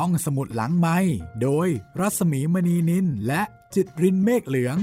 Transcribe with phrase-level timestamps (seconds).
[0.00, 0.98] ห้องสมุดหลังไม้
[1.42, 1.68] โดย
[2.00, 3.42] รัสมีมณีนินและ
[3.74, 4.76] จิตรินเมฆเหลือง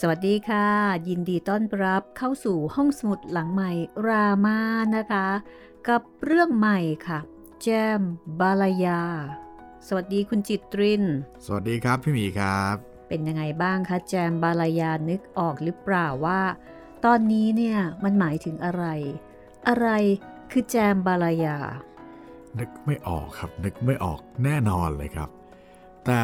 [0.00, 0.68] สวัสดีค่ะ
[1.08, 3.70] ยินดีต้อนรับเข้าสู่ห้องสมุดหลังใหม่
[4.06, 4.58] รามา
[4.96, 5.28] นะคะ
[5.88, 7.18] กับเรื่องใหม่ค่ะ
[7.62, 7.68] แจ
[7.98, 8.00] ม
[8.40, 9.02] บาลายา
[9.86, 11.02] สวัสดีคุณจิตริน
[11.44, 12.76] สวัสดีครับพี่หมีครับ
[13.08, 16.40] เป็นยังไงบ้างคะแจมบาลายานึกออกหรือเปล่าว่า
[17.04, 18.84] ตอนนี้เนี่ยมันหมายถึงอะไร
[19.68, 19.88] อะไร
[20.50, 21.58] คือแจมบาลายา
[22.58, 25.30] นึกไม่ออกครับ นึกไม่ออกแน่นอนเลยครับ
[26.04, 26.20] แต่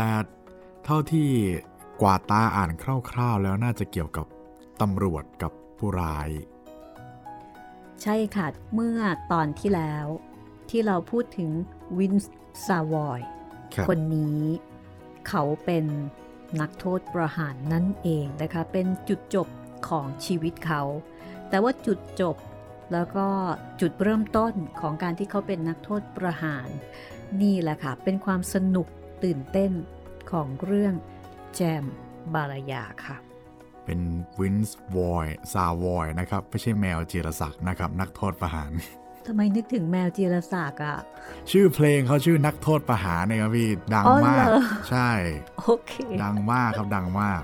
[0.84, 1.28] เท่าที่
[2.00, 2.70] กวาดตาอ่าน
[3.10, 4.26] คร่าวๆ แล้วน่าจะเกี่ยวกับ
[4.80, 6.28] ตำรวจกับผู้ร้าย
[8.02, 9.00] ใช่ค่ะ เมื่อ
[9.32, 10.06] ตอนที่แล้ว
[10.70, 11.50] ที่เราพูดถึง
[11.98, 12.32] วินส์
[12.66, 13.20] ซาวอย
[13.74, 14.40] ครับคนนี้
[15.28, 15.84] เขาเป็น
[16.60, 19.48] นักโทษประหารนั่นเองนะคะ เป็นจุดจบ
[19.88, 20.82] ของชีวิตเขา
[21.48, 22.36] แต่ว่าจุดจบ
[22.92, 23.26] แล้วก็
[23.80, 26.68] จุดเริ่มต้นของการที่เขาเป็นนักโทษประหาร
[27.42, 28.86] นี่แหละค่ะ เป็นความสนุก
[29.24, 29.72] ตื่นเต้น
[30.30, 30.94] ของเรื่อง
[31.54, 31.84] แจม
[32.34, 33.16] บารายาค่ะ
[33.84, 34.00] เป็น
[34.38, 38.70] วินส์วอยซาวอยนะครับ ไม่ใช่แมวจีรศักดิ์นะครับ นักโทษประหาร
[39.26, 40.98] ทำไมนึกถึงแมวจีรศักดิ์อะ
[41.50, 45.10] ชื่อเพลงเขาชื่อนักโทษประหารเนี่ยครับพี่ ดังอ๋อมากเหรอใช่
[45.58, 47.42] โอเค ดังมากครับดังมาก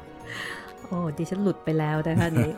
[0.89, 2.53] โอ้ดิฉันหลุดไปแล้วนะคะนี้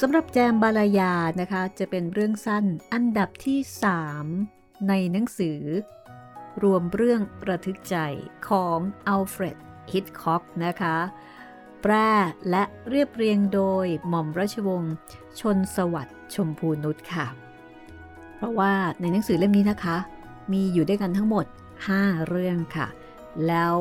[0.00, 3.58] สำหรับแจมบาลายานะคะ จะเป็นเรื่องสั้นอันดับที่
[4.22, 5.60] 3 ในหนังสือ
[6.62, 7.96] รวมเรื่องระทึกใจ
[8.48, 9.58] ของอัลเฟรด
[9.92, 10.96] ฮิตคอกนะคะ
[11.82, 11.92] แปล
[12.50, 14.94] และเรียบเรียงโดยหม่อมราชวงศ์
[15.40, 17.41] ชนสวัสดิ์ชมพูนุชค่ะ
[18.42, 19.96] ราะว่าในหนังสือเล่มนี้นะคะ
[20.52, 21.44] มีอยู่ด้วยกันทั้งหมด
[21.86, 22.88] 5 เรื่องค่ะ
[23.46, 23.76] แล้ว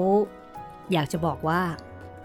[0.91, 1.61] อยากจะบอกว่า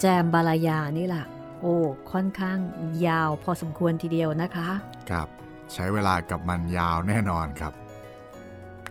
[0.01, 1.25] แจมบาลายานี่แหละ
[1.61, 1.77] โอ้
[2.13, 2.59] ค่อนข้าง
[3.07, 4.69] ยาวพอสมควรทีเดียวนะคะ
[5.11, 5.29] ครับ
[5.73, 7.73] ใช้เวลากับมันยาวแน่นอนครับ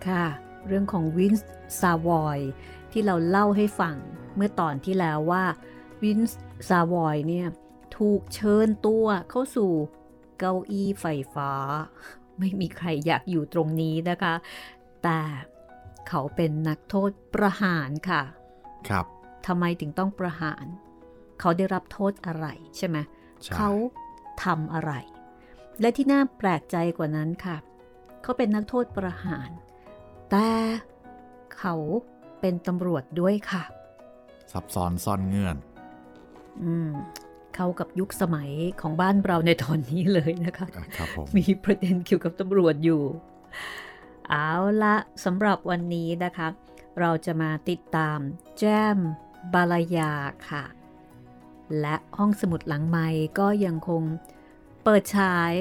[0.08, 0.25] ค่ะ
[0.68, 1.50] เรื่องของวินส์
[1.80, 2.40] ซาวอย
[2.92, 3.96] ที่เราเล่าให้ฟัง
[4.36, 5.44] เมื่อตอนที่แล้วว่า
[6.03, 7.48] วินส์ซาวอยเนี่ย
[7.98, 9.72] ถูกเชิญตัวเข้าสู่
[10.40, 11.52] เก้าอี้ไฟฟ้า
[12.40, 14.34] ไม่มีใครอยากอยู่ตรงนี้นะคะ
[15.03, 15.19] แต่
[16.07, 18.22] เขาเป็นนักโทษประหารค่ะ
[18.90, 19.06] ครับ
[19.47, 20.66] ทำไมถึงต้องประหาร
[21.40, 22.45] เขาได้รับโทษอะไร
[22.78, 22.97] ใช่ไหม
[23.44, 23.72] ใช่เขา
[24.44, 24.91] ทำอะไร
[25.81, 27.57] และที่น่าแปลกใจกว่านั้นค่ะ
[28.22, 29.50] เขาเป็นนักโทษประหาร
[30.31, 30.50] แต่
[31.57, 31.75] เขา
[32.40, 33.63] เป็นตำรวจด้วยค่ะ
[34.51, 35.57] ซับซ้อนซ่อนเงื่อน
[36.63, 36.91] อืม
[37.56, 38.52] เข้ากับยุคสมัย
[38.82, 43.02] ของบ้านเราในตอนนี้เลยนะคะอะครับผมมีประเด็นเกี่ยวกับตำรวจอยู่
[44.30, 44.52] เอา
[44.84, 44.96] ละ
[45.26, 46.48] สำหรับวันนี้นะคะ
[47.00, 48.18] เราจะมาติดตาม
[48.58, 48.64] แจ
[48.96, 48.98] ม
[49.54, 50.14] บาลายา
[50.50, 50.64] ค่ะ
[51.82, 53.08] และห้องสมุดหลังไม้
[53.40, 54.04] ก็ยังคง
[54.84, 55.52] เปิดฉาย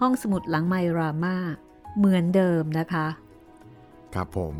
[0.00, 1.36] ห้องสมุดหลังไมรามา
[1.96, 3.06] เหมือนเดิมนะคะ
[4.14, 4.54] ครับผม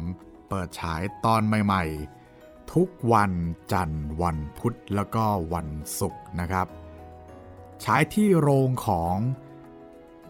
[0.48, 2.19] เปิดฉายตอนใหม่ ๆ
[2.76, 3.32] ทุกวัน
[3.72, 5.68] จันทร์วันพุธแล้วก็วัน
[6.00, 6.66] ศุกร์นะครับ
[7.84, 9.16] ฉายที่โรงของ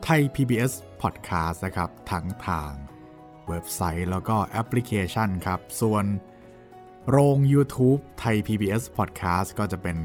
[0.03, 2.73] ไทย PBS Podcast นะครับ ทั้งทาง
[3.49, 6.05] เว็บไซต์แล้วก็แอปพลิเคชันครับ ส่วน
[7.11, 9.99] โรง YouTube ไทย PBS Podcast ก็จะเป็น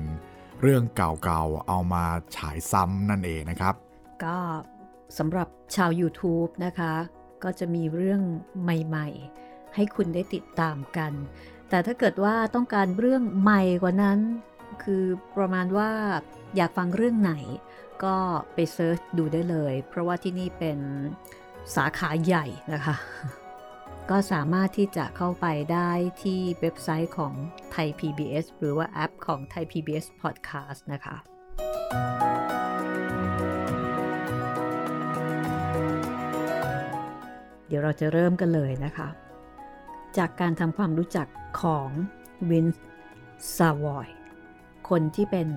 [0.62, 2.06] เรื่องเก่าๆ เอามา
[2.38, 3.76] ฉายซ้ำนั่นเองนะครับ
[4.24, 4.38] ก็
[5.18, 6.94] สำหรับชาว YouTube นะคะ
[7.44, 8.22] ก็จะมีเรื่อง
[8.62, 11.14] ใหม่ๆ ให้คุณได้ติดตามกัน
[11.70, 14.20] แต่ถ้าเกิดว่าต้องการเรื่องใหม่กว่านั้น
[14.84, 15.04] คือ
[15.38, 15.92] ประมาณว่า
[16.56, 17.34] อยากฟังเรื่องไหน
[18.04, 18.16] ก็
[18.54, 20.80] ไป search ดูได้เลย เพราะว่าที่นี่เป็น
[21.76, 22.96] สาขาใหญ่นะคะ
[24.10, 25.92] ก็สามารถที่จะเข้าไปได้
[26.24, 27.34] ที่เว็บไซต์ของ
[27.72, 31.16] Thai PBS หรือว่าแอปของไทย PBS Podcast นะคะ
[37.68, 39.08] เดี๋ยวเราจะเริ่มกันเลยนะคะ
[40.18, 41.28] จากการทำความรู้จัก
[41.62, 41.90] ของ
[42.50, 42.86] วินส์
[43.58, 44.08] ซาวอย
[44.90, 45.48] คนที่เป็น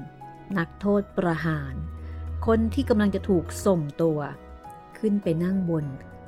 [0.58, 1.74] นักโทษประหาร
[2.46, 4.18] คนที่กำลังจะถูกส่งตัว
[4.98, 5.84] ขึ้นไปนั่งบน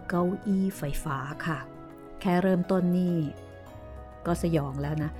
[0.09, 1.59] เก้าอี้ไฟฟ้าค่ะ
[2.21, 3.17] แค่เริ่มต้นนี่
[4.27, 5.11] ก็สยองแล้วนะ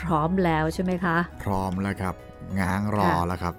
[0.00, 2.14] พร้อมแล้วใช่ไหมคะ พร้อมแล้วครับ
[2.60, 3.54] ง้างรอค่ะแล้วครับ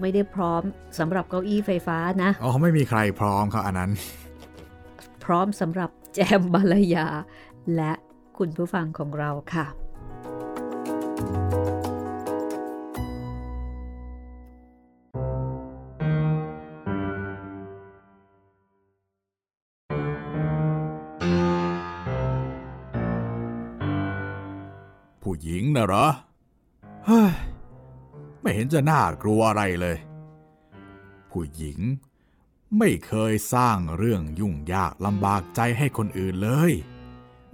[0.00, 0.62] ไม่ได้พร้อม
[0.98, 3.90] สำหรับเก้าอี้ไฟฟ้านะอ๋อไม่มีใครพร้อมครับอันนั้น
[5.24, 7.06] พร้อมสำหรับแจมบาลายา
[7.74, 7.92] และ
[8.38, 9.66] คุณผู้ฟังของเราค่ะ
[25.22, 26.06] ผู้หญิงนะเหรอ
[27.06, 27.32] เฮ้ย
[28.40, 29.96] ไม่เห็นจะน่ากลัวอะไรเลย
[31.30, 31.78] ผู้หญิง
[32.78, 36.72] ไม่เคยสร้างเรื่องยุ่งยากลำบากใจให้คนอื่นเลย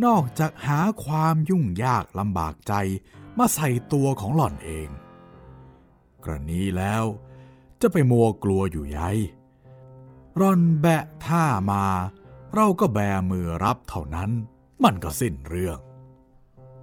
[0.05, 2.75] นอกจากหาความยุ่งยากลำบากใจ
[3.39, 4.89] มาใส่ตัวของหล่อนเอง
[6.25, 7.05] กรณีแล้ว
[7.81, 9.19] จะไปมัวกลัวอยู่ยัย
[10.41, 11.85] ร่อนแบะท่ามา
[12.55, 12.99] เราก็แบ
[13.31, 14.31] มือรับเท่านั้น
[14.85, 15.79] มันก็สิ้นเรื่อง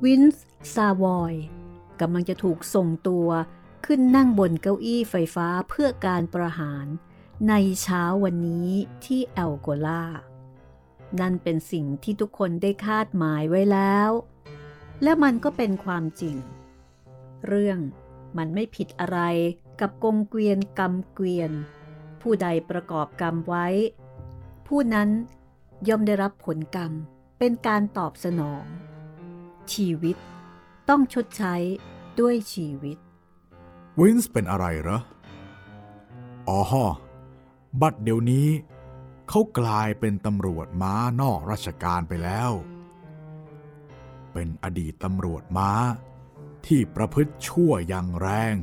[0.04, 1.34] วินส์ซาวอย
[2.02, 3.28] กำลังจะถูกส่งตัว
[3.86, 6.86] ขึ้นนั่งบนเก้าอี้ไฟฟ้าเพื่อการประหาร
[7.50, 8.70] ในเช้าวันนี้
[9.06, 10.04] ที่แอลโกลา
[11.22, 14.10] นั่นเป็นสิ่งที่ทุกคนได้คาดหมายไว้แล้ว
[15.04, 16.36] และมันก็เป็นความจริง
[17.48, 17.80] เรื่อง
[18.38, 19.20] มันไม่ผิดอะไร
[19.80, 21.52] กับกงเกวียนกรรมเกวียน
[22.22, 23.68] ผู้ใดประกอบกรรมไว้
[24.68, 25.10] ผู้นั้น
[25.88, 26.92] ย่อมได้รับผลกรรม
[27.40, 28.64] เป็นการตอบสนอง
[29.74, 30.18] ชีวิต
[30.90, 31.56] ต้องชดใช้
[32.20, 32.98] ด้วยชีวิต
[34.00, 35.00] วินส์เป็นอะไรเหรอ
[36.50, 36.60] อ๋อ
[37.82, 38.48] บัดเดี๋ยวนี้
[39.30, 42.52] เขากลายเป็นตำรวจม้านอกราชการไปแล้ว
[44.34, 45.72] เป็นอดีตตำรวจม้า
[46.66, 48.56] ที่ประพฤติชั่วอย่างแรง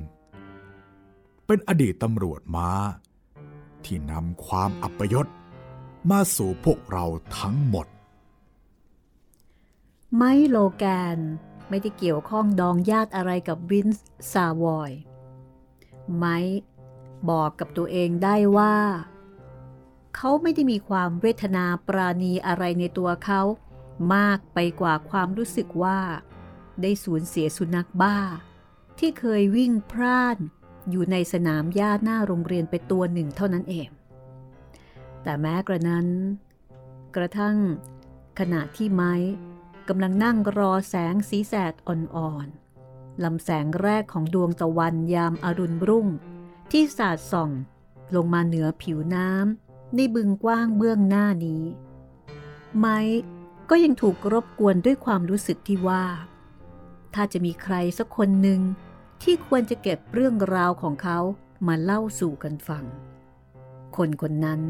[1.47, 2.71] เป็นอดีตตำรวจม้า
[3.85, 5.27] ที่นำความอัปยศ
[6.11, 7.05] มาสู่พวกเรา
[7.39, 7.87] ทั้งหมด
[10.17, 10.85] ไมโลแก
[11.17, 11.19] น
[11.69, 14.93] ไม่ได้เกี่ยวข้องดองญาติอะไรกับวินส์ซาวอย
[16.17, 16.25] ไม
[17.31, 18.75] บอกกับตัวเองได้ว่า
[20.17, 23.43] เขาไม่ได้มีความเวทนาปราณีอะไรในตัวเขา
[24.15, 26.01] มากไปกว่าความรู้สึกว่า
[26.83, 28.19] ได้สูญเสียสุนัขบ้า
[28.99, 30.39] ที่เคยวิ่งพร่าน
[30.91, 33.89] อยู่ในสนามหญ้าหน้าโรงเรียนไปตัวหนึ่งเท่านั้นเอง
[35.23, 36.07] แต่แม้กระนั้น
[37.17, 37.57] กระทั่ง
[38.39, 39.15] ขณะที่ไม้
[39.89, 46.07] กำลังนั่งรอแสงสีแสดอ่อนๆลำแสงแรกของดวงตะวันยามอารุณรุ่ง
[46.71, 47.51] ที่สาดส่อง
[48.15, 51.63] ลงมาเหนือผิวน้ำ ในบึงกว้างเบื้องหน้านี้
[52.79, 52.99] ไม้
[53.71, 56.05] ก็ยังถูกรบกวนด้วยความรู้สึกที่ว่า
[57.15, 58.61] ถ้าจะมีใครสักคนหนึ่ง
[59.23, 61.19] ที่ควรจะเก็บเรื่องราวของเขา
[61.67, 62.85] มาเล่าสู่กันฟัง
[63.97, 64.63] คนคนนั้น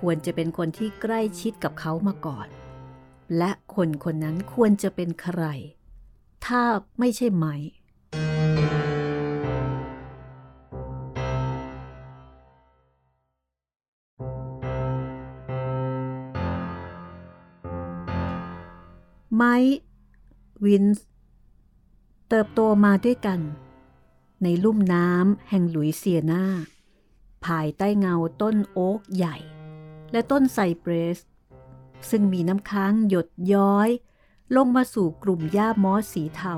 [0.00, 2.48] ควรจะเป็นคนที่ใกล้ชิดกับเขามาก่อน
[3.38, 5.42] และคนคนนั้นควรจะเป็นใคร
[6.46, 6.62] ถ้า
[6.98, 7.54] ไม่ใช่ไม้
[20.64, 21.04] วินส์
[22.28, 23.40] เติบโตมาด้วยกัน
[24.42, 26.44] ในลุ่มน้ำแห่งหลุยเซียนา
[27.46, 29.36] ภายใต้เงาต้นโอ๊กใหญ่
[30.12, 31.18] และต้นไซเปรส
[32.10, 33.88] ซึ่งมีน้ำค้างหยดย้อย
[34.56, 36.54] ลงมาสู่กลุ่มหญ้ามอสสีเทา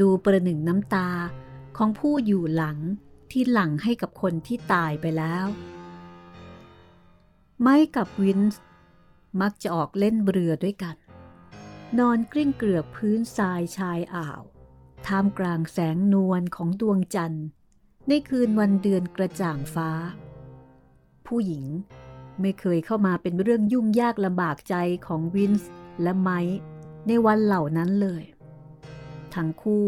[0.00, 1.08] ดูประหนึ่งน้ำตา
[1.76, 2.78] ของผู้อยู่หลัง
[3.30, 5.46] ที่หลังให้กับคนที่ตายไปแล้ว
[7.60, 8.62] ไมค์กับวินส์
[9.40, 10.96] มักจะออกเล่นเรือด้วยกัน
[11.98, 14.40] นอนกลิ้งเกลือกพื้นทรายชายอ่าว
[15.06, 17.46] ท่ามกลางแสงนวลของดวงจันทร์
[18.08, 19.90] ในคืนวันเดือนกระจ่างฟ้า
[21.26, 21.64] ผู้หญิง
[22.40, 24.74] ไม่เคยเข้ามาเป็นเรื่องยุ่งยากลำบากใจ
[25.06, 25.70] ของวินส์
[26.02, 26.58] และไมค์
[27.06, 28.24] ในวันเหล่านั้นเลย
[29.34, 29.86] ทั้งคู่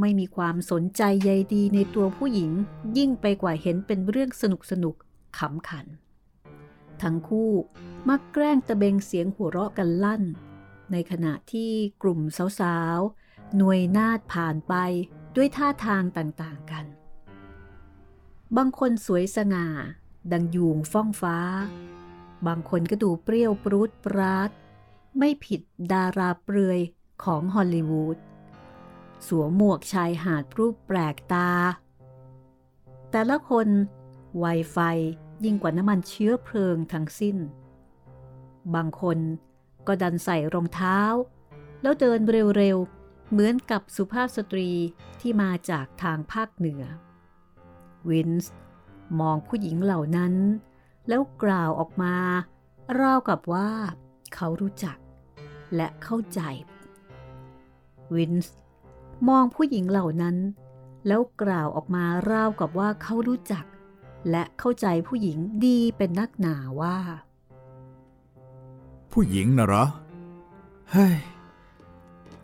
[0.00, 2.50] ไม่มีความสนใจใยดีในตัวผู้หญิง
[2.96, 4.94] ยิ่งไปกว่าเห็นเป็นเรื่องสนุกสนุก
[5.38, 5.86] ขำขัน
[7.02, 7.50] ทั้งคู่
[8.08, 10.22] มักแกล้งตะเบงเสียงหัวเราะกันลั่น
[10.92, 11.72] ในขณะที่
[12.02, 12.20] กลุ่ม
[12.60, 14.74] สาวๆ หน่วยนาดผ่านไป
[15.36, 16.84] ด้วยท่าทางต่างๆกัน
[18.56, 19.66] บางคนสวยสง่า
[20.32, 21.36] ดังยูงฟ้องฟ้า
[22.46, 24.50] บางคนก็ดูเปรี้ยวปรุดปราด
[25.18, 25.60] ไม่ผิด
[25.92, 26.80] ดาราเปลือย
[27.24, 28.18] ของฮอลลีวูด
[29.26, 31.50] สวมหมวกชายหาดรูปแปลกตา
[33.10, 33.68] แต่ละคน
[34.38, 34.78] ไวไฟ
[35.44, 37.36] ยิ่งกว่าน้ำมันเชื้อเพลิงทั้งสิ้น
[38.74, 39.18] บางคน
[39.86, 40.98] ก็ดันใส่รองเท้า
[41.82, 42.20] แล้วเดิน
[42.56, 44.70] เร็วๆ เหมือนกับสุภาพสตรี
[45.20, 46.82] ที่มาจากทางภาคเหนือ
[48.08, 48.52] วินส์
[49.20, 50.34] มองผู้หญิงเหล่านั้น
[51.08, 52.14] แล้วกล่าวออกมา
[53.00, 53.70] ราวกับว่า
[54.34, 54.96] เขารู้จัก
[55.76, 56.40] และเข้าใจ
[58.14, 58.54] วินส์
[59.28, 60.36] มองผู้หญิงเหล่านั้น
[61.06, 63.64] แล้วกล่าวออกมาราวกับว่าเขารู้จัก
[64.30, 66.96] และเข้าใจผู้หญิงดีเป็นนักหนาว่า
[69.12, 69.84] ผู้หญิงนะเหรอ
[70.90, 71.16] เฮ้ย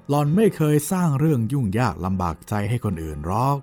[0.08, 3.58] หล่อนไม่เคยสร้างเรื่องยุ่งยากลำบากใจให้คนอื่นหรอก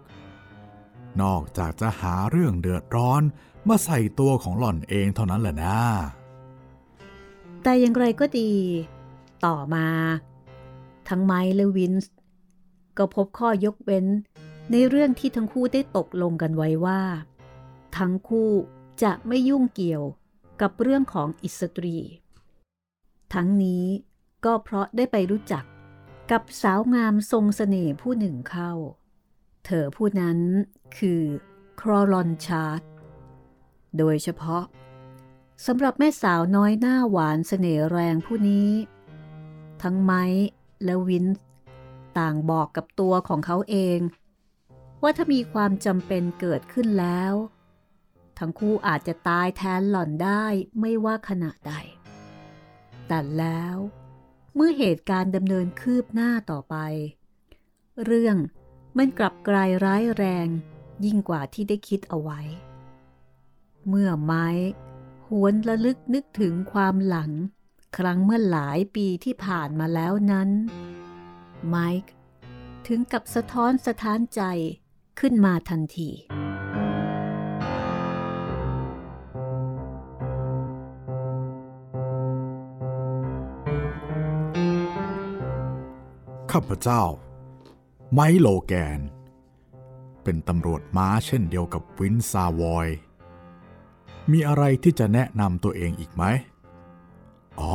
[1.22, 3.22] นอกจากจะหาเรื่องเดือดร้อน
[3.68, 5.80] มาใส่ตัวของหล่อนเองเท่านั้นแหละนะ
[7.64, 8.52] แต่อย่างไรก็ดี
[9.46, 9.88] ต่อมา
[11.10, 12.12] ทั้งไมค์และวินส์
[12.98, 14.06] ก็พบข้อยกเว้น
[14.72, 17.02] ในเรื่องที่ทั้งคู่ได้ตกลงกันไว้ว่า
[17.98, 18.50] ทั้งคู่
[19.04, 20.04] จะไม่ยุ่งเกี่ยว
[20.62, 21.98] กับเรื่องของอิสตรี
[23.34, 23.86] ทั้งนี้
[24.46, 25.64] ก็เพราะได้ไปรู้จัก
[26.32, 28.72] กับสาวงามทรงสเสน่ห์ผู้หนึ่งเข้า
[29.66, 30.40] เธอผู้นั้น
[30.98, 31.22] คือ
[31.80, 32.82] ครอลอนชาร์ด
[33.98, 34.64] โดยเฉพาะ
[35.66, 38.70] สำหรับแม่สาวน้อยหน้าหวานสเสน่ห์แรงผู้นี้
[39.82, 40.24] ทั้งไม้
[40.84, 41.26] และวิน
[42.18, 44.00] ต่างบอกกับตัวของเขาเอง
[45.02, 47.34] ว่าถ้ามีความจำเป็นเกิดขึ้นแล้ว
[48.40, 50.46] ทั้งคู่อาจจะตายแทนหล่อนได้
[50.80, 51.74] ไม่ว่าขณะใด
[53.08, 53.78] แต่แล้ว
[54.56, 56.76] เมื่อเหตุการณ์ดำเนินคืบหน้าต่อไป
[58.04, 58.38] เรื่อง
[58.98, 60.48] มันกลับกลายร้ายแรง
[61.06, 62.42] ยิ่งกว่าที่ได้คิดเอาไว้
[63.88, 64.48] เมื่อไม้
[65.28, 67.32] หวนระลึกนึกถึงความหลัง
[67.98, 70.50] ครั้งเมื่อหลายปีที่ผ่านมาแล้วนั้น
[71.68, 72.12] ไมค์
[72.88, 74.42] ถึงกับสะท้อนสะท้านใจ
[75.20, 76.10] ขึ้นมาทันที
[86.58, 87.04] ข้าพเจ้า
[88.14, 89.00] ไมโลแกน
[90.24, 92.88] เป็นตำรวจม้าเช่นเดียวกับวินซาวอย
[94.32, 96.24] มีอะไรที่จะแนะนำตัวเองอีกไหม
[97.60, 97.74] อ๋อ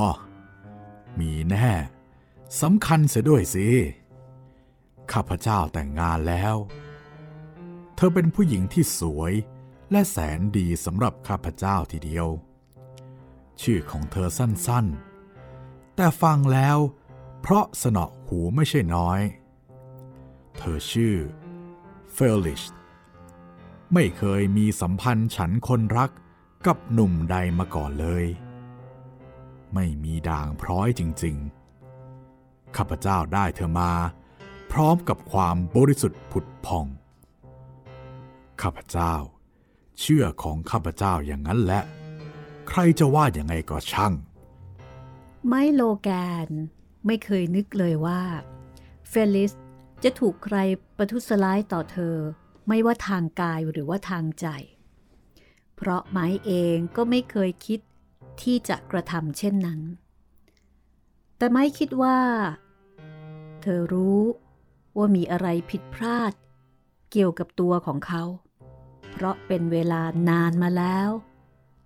[1.19, 1.69] มีแน่
[2.61, 3.69] สำคัญเสียด้วยสิ
[5.13, 6.57] ข้าพเจ้าแต่งงานแล้ว
[7.97, 9.33] เธอเป็นผู้หญิงที่สวย
[9.91, 12.27] และแสนดีสำหรับข้าพเจ้าทีเดียว
[13.63, 16.79] ชื่อของเธอสั้นๆ แต่ฟังแล้ว
[17.41, 19.21] เพราะสนอหูไม่ใช่น้อย
[20.57, 21.17] เธอชื่อ
[22.13, 22.63] เฟลิช
[23.95, 26.11] ไม่เคยมีสัมพันธ์ฉันคนรัก
[26.67, 28.25] กับหนุ่มใดมาก่อนเลย
[29.75, 33.93] ไม่มีด่างพร้อยจริงๆ ข้าพเจ้าได้เธอมา
[34.73, 36.87] พร้อมกับความบริสุทธิ์ผุดพอง
[38.63, 39.15] ข้าพเจ้า
[40.01, 41.83] เชื่อของข้าพเจ้าอย่างนั้นแหละ
[42.69, 44.13] ใครจะว่าอย่างไงก็ช่าง
[45.47, 46.09] ไมโลแก
[46.47, 46.49] น
[47.07, 48.23] ไม่เคยนึกเลยว่า
[49.09, 49.53] เฟลิส
[50.03, 50.57] จะถูกใคร
[50.97, 52.17] ประทุษร้ายต่อเธอ
[52.69, 54.47] ไม่ว่าทางกายหรือว่าทางใจ
[55.77, 57.81] เพราะไม้เองก็ไม่เคยคิด
[58.43, 59.81] ที่จะกระทำเช่นนั้น
[61.37, 62.19] แต่ไม้คิดว่า
[63.63, 64.21] เธอรู้
[64.97, 66.33] ว่ามีอะไรผิดพลาด
[67.11, 68.25] เกี่ยวกับตัวของเขา
[69.11, 71.09] เพราะเป็นเวลานานมาแล้ว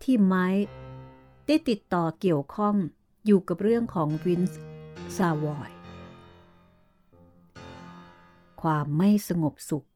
[0.02, 0.46] ที่ไมค์
[1.46, 2.74] ได้ติดต่อเกี่ยวข้อง
[3.26, 4.60] อยู่กับเรื่องของวินส์
[5.16, 5.70] ซาวอย
[8.62, 9.86] ความไม่สงบสุข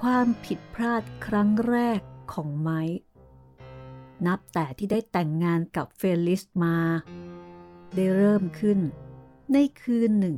[0.00, 2.00] ความผิดพลาดครั้งแรก
[2.32, 2.80] ของไมค์
[4.26, 6.76] นับแต่ที่ได้แต่งงานกับเฟลิสมา
[7.94, 8.78] ได้เริ่มขึ้น
[9.52, 10.36] ในคืนหนึ่ง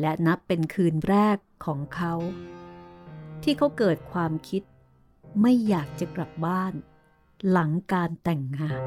[0.00, 2.14] และนับเป็นคืนแรกของเขา
[3.42, 4.62] ที่เขาเกิดความคิด
[5.40, 6.72] ไม่อยากจะกลับบ้าน
[7.50, 8.82] หลังการแต่งงาน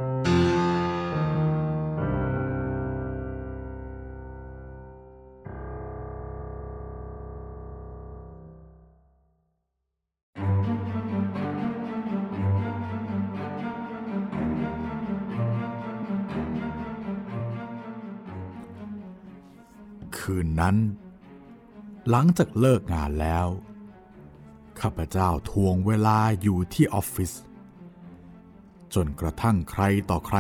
[20.60, 20.76] นั้น
[22.10, 23.48] หลังจากเลิกงานแล้ว
[24.82, 27.32] ข้าพเจ้าทวงเวลาอยู่ที่ออฟฟิศ
[28.94, 30.38] จนกระทั่งใครต่อใคร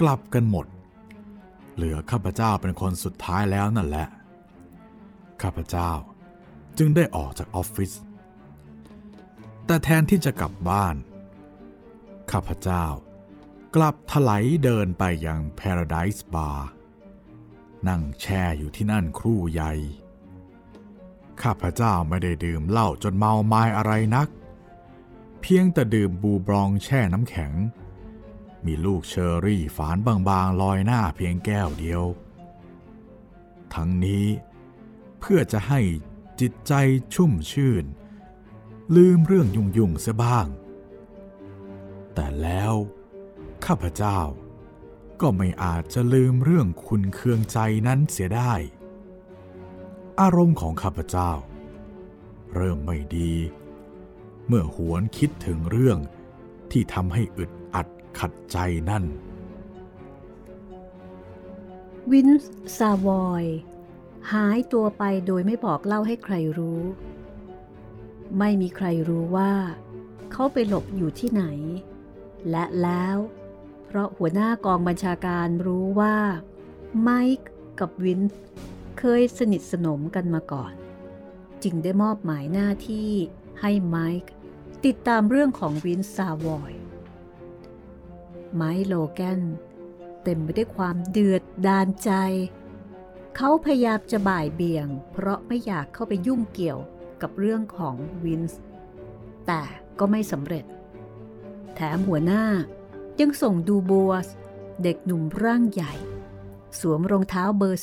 [0.00, 0.66] กลับกันหมด
[1.74, 4.08] เหลือข้าพเจ้าเป็นคนสุดท้ายแล้วนั่นแหละ
[5.42, 5.90] ข้าพเจ้า
[6.78, 7.92] จึงได้ออกจากออฟฟิศ
[9.66, 10.96] แต่แทนที่จะกลับบ้าน
[12.32, 12.84] ข้าพเจ้า
[13.76, 16.60] กลับถลายเดินไปยัง Paradise Bar
[17.88, 19.72] นั่งแช่อยู่ที่นั่นครู่ใหญ่
[21.42, 24.28] ข้าพเจ้าไม่ได้ดื่มเหล้าจนเมาไม้อะไรนัก
[25.40, 27.52] เพียงแต่ดื่มบูบรองแช่น้ำแข็ง
[28.64, 32.02] มีลูกเชอร์รี่ฝานบางๆลอยหน้าเพียงแก้วเดียว
[33.74, 34.26] ทั้งนี้
[35.20, 35.80] เพื่อจะให้
[36.40, 36.72] จิตใจ
[37.14, 37.84] ชุ่มชื่น
[38.96, 40.46] ลืมเรื่องยุ่งๆเสียบ้าง
[42.14, 42.74] แต่แล้ว
[43.64, 44.18] ข้าพเจ้า
[45.22, 48.52] ก็ไม่อาจจะลืมเรื่องขุ่นเคืองใจนั้นเสียได้
[50.20, 51.32] อารมณ์ของข้าพเจ้า
[52.54, 53.32] เริ่มไม่ดี
[54.46, 55.98] เมื่อหวนคิดถึงเรื่อง
[56.70, 57.88] ที่ทำให้อึดอัด
[58.18, 58.58] ขัดใจ
[58.90, 59.04] นั่น
[62.10, 63.44] วินส์ซาวอย
[64.32, 66.82] หายตัวไปโดยไม่บอกเล่าให้ใครรู้
[68.38, 69.52] ไม่มีใครรู้ว่า
[70.32, 71.44] เขาไปหลบอยู่ที่ไหน
[72.50, 73.16] และแล้ว
[73.92, 76.16] เพราะหัวหน้ากองบัญชาการรู้ว่า
[77.00, 77.08] ไม
[77.38, 77.48] ค์
[77.80, 78.20] กับวิน
[78.98, 80.72] เคยสนิทสนมกันมาก่อน
[81.62, 83.10] จึงได้มอบหมายหน้าที่
[83.60, 84.32] ให้ไมค์
[84.84, 86.72] ติดตามเรื่องของวินซาวอย
[88.54, 89.40] ไมค์โลแกน
[90.24, 92.10] เต็มไปด้วยความเดือดดานใจ
[93.36, 96.78] เขาพยายามจะบ่ายเบี่ยง เพราะไม่อยากเข้าไปยุ่งเกี่ยว
[97.22, 98.60] กับเรื่องของวินส์
[99.46, 99.62] แต่
[99.98, 100.64] ก็ไม่สำเร็จ
[101.74, 102.44] แถมหัวหน้า
[103.22, 104.28] ยังส่งดูบัวส
[104.82, 105.94] เด็กหนุ่มร่างใหญ่
[106.78, 107.82] สวมรองเท้าเบอร์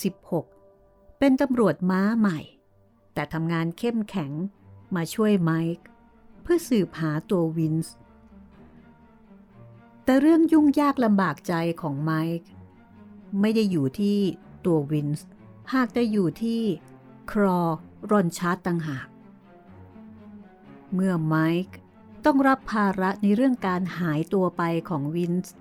[0.57, 2.39] 16 เป็นตำรวจม้าใหม่
[3.13, 4.31] แต่ทำงานเข้มแข็ง
[4.95, 5.85] มาช่วยไมค์
[6.41, 7.95] เพื่อสืบหาตัววินส์
[10.03, 12.49] แต่เรื่องยุ่งยากลำบากใจของไมค์
[13.41, 14.17] ไม่ได้อยู่ที่
[14.65, 15.27] ตัววินส์
[15.73, 16.61] หากแต่อยู่ที่
[17.31, 17.59] ครอ
[18.11, 19.07] รอนชาร์ตต่างหาก
[20.93, 21.35] เมื่อไม
[21.67, 21.78] ค์
[22.25, 25.55] ต้องรับภาระในเรื่องการหายตัวไปของวินส์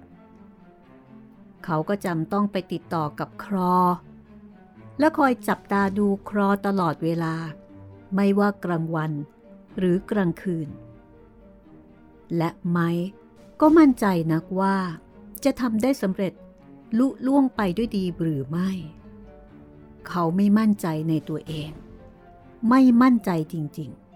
[1.64, 3.74] เขาก็จำต้องไปติดต่อกับครอ
[4.98, 7.34] และคอยจับตาดูครอตลอดเวลา
[8.14, 9.12] ไม่ว่ากลางวัน
[9.78, 10.68] หรือกลางคืน
[12.36, 13.08] และไมค์
[13.60, 14.76] ก็มั่นใจนักว่า
[15.44, 16.32] จะทำได้สำเร็จ
[16.98, 18.70] ลุล่วงไปด้วยดีหรือไม่
[20.08, 21.70] เขาไม่มั่นใจในตัวเอง
[22.68, 24.07] ไม่มั่นใจจริง ๆ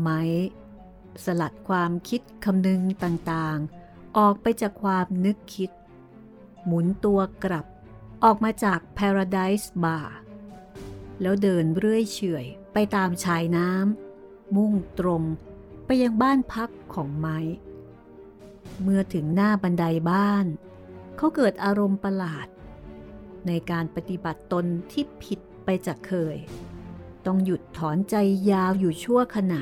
[0.00, 0.20] ไม้
[1.24, 5.70] สลัดความคิดคำนึงต่างๆ ออกไปจากความนึกคิด
[6.64, 7.66] หมุนตัวกลับ
[8.24, 10.06] ออกมาจาก Paradise Bar
[11.20, 15.22] แล้วเดินเรื่อยเฉยไปตามชายน้ำมุ่งตรง
[15.84, 17.38] ไปยังบ้านพักของไม้
[18.82, 20.46] เมื่อถึงหน้าบันไดบ้าน
[21.16, 22.46] เขาเกิดอารมณ์ประหลาด
[23.46, 26.36] ในการปฏิบัติตนที่ผิดไปจากเคย
[27.26, 28.14] ต้องหยุดถอนใจ
[28.50, 29.60] ยาวอยู่ชั่วขณะ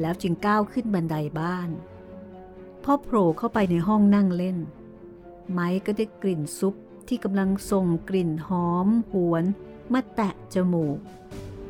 [0.00, 1.70] แล้วจึงก้าวขึ้นบันไดบ้าน
[2.84, 4.58] พอโผล่เข้าไปในห้องนั่งเล่น
[5.52, 6.74] ไม้ก็ได้กลิ่นซุป
[7.08, 9.44] ที่กำลังส่งกลิ่นหอม หวน
[9.92, 10.98] มาแตะจมูก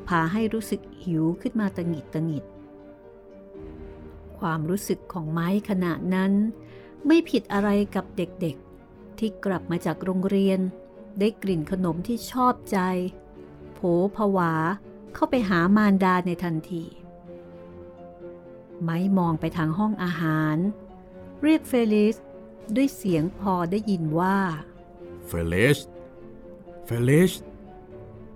[0.09, 2.45] พาให้รู้สึกหิวขึ้นมาตะงิดตะงิด
[4.39, 6.33] ความรู้สึกของไม้ขณะนั้น
[7.07, 10.61] ไม่ผิดอะไรกับเด็กๆ ที่กลับมาจากโรงเรียน
[11.19, 12.79] ได้กลิ่นขนมที่ชอบใจ
[13.75, 13.81] โผ
[14.17, 14.53] ผวา
[15.15, 16.85] เข้าไปหามารดาในทันที
[18.83, 20.57] ไม้มองไปทางห้องอาหาร
[21.43, 22.17] เรียกเฟลิส
[22.77, 24.39] ด้วยเสียงพอได้ยินว่า
[25.27, 25.79] เฟลิส
[26.85, 27.33] เฟลิส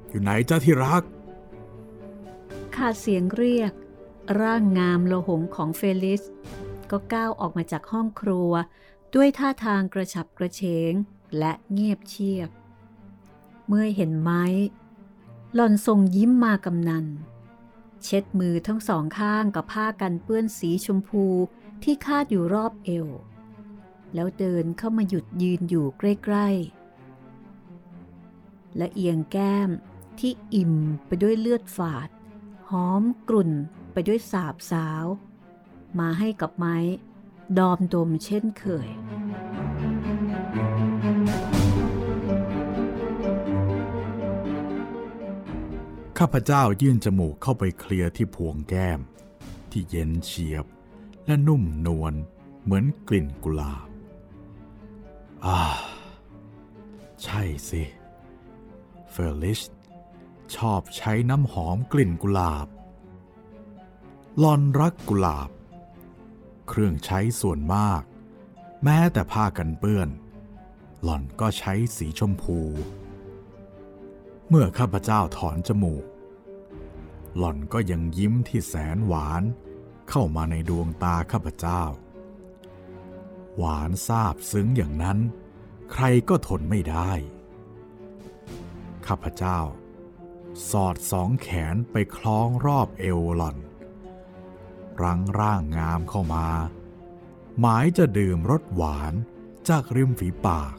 [0.09, 1.03] อยู่ไหนจ้าที่รัก
[2.77, 3.73] ขาดเสียงเรียก
[4.41, 6.23] ร่างงามระหงของเฟลิส
[6.91, 8.53] ก็ก้าวออกมาจากห้องครัว
[9.15, 10.93] ด้วยท่าทางกระฉับกระเฉง
[11.39, 12.51] และเงียบเชียบ
[13.69, 14.45] เมื่อเห็นไมค์
[15.55, 17.05] หล่อนส่งยิ้มมากำนัล
[18.05, 21.25] เช็ดมือทั้งสองข้างกับผ้ากันเปื้อนสีชมพู
[21.83, 23.09] ที่คาดอยู่รอบเอว
[24.15, 29.71] แล้วเดินเข้ามาหยุดยืนอยู่ใกล้ๆ และเอียงแก้ม
[30.19, 30.75] ที่อิ่ม
[31.07, 32.09] ไปด้วยเลือดฝาด
[32.71, 33.51] หอมกลุ่น
[33.93, 35.05] ไปด้วยสาบสาว
[35.99, 36.77] มาให้กับไม้
[37.59, 38.89] ดอมดมเช่นเคย
[46.23, 49.01] ข้าพเจ้ายื่นจมูกเข้าไปเคลียร์ที่พวงแก้ม
[49.71, 50.67] ที่เย็นเฉียบ
[51.27, 52.15] และนุ่มนวล
[52.63, 53.89] เหมือนกลิ่นกุหลาบ
[55.47, 55.61] อ่า
[57.23, 57.83] ใช่สิ
[59.11, 59.61] เฟอร์ลิช
[60.57, 62.69] ชอบใช้น้ำหอมกลิ่นกุหลาบ
[64.39, 65.51] หลอนรักกุหลาบ
[66.69, 68.03] เครื่องใช้ส่วนมาก
[68.85, 70.09] แม้แต่ผ้ากันเปื้อน
[71.03, 72.61] หล่อนก็ใช้สีชมพู
[74.49, 76.05] เมื่อข้าพเจ้าถอนจมูก
[77.37, 79.43] หล่อนก็ยังยิ้มที่แสนหวาน
[80.11, 81.83] เข้ามาในดวงตาข้าพเจ้า
[83.57, 85.19] หวานซาบซึ้งอย่างนั้น
[85.93, 87.13] ใครก็ทนไม่ได้
[89.07, 89.59] ข้าพเจ้า
[90.71, 93.57] สอดสองแขนไปคล้องรอบเอวหล่อน
[95.03, 96.47] รั้งร่างงามเข้ามา
[97.61, 99.15] หมายจะดื่มรสหวาน
[99.69, 100.75] จากริมฝีปาก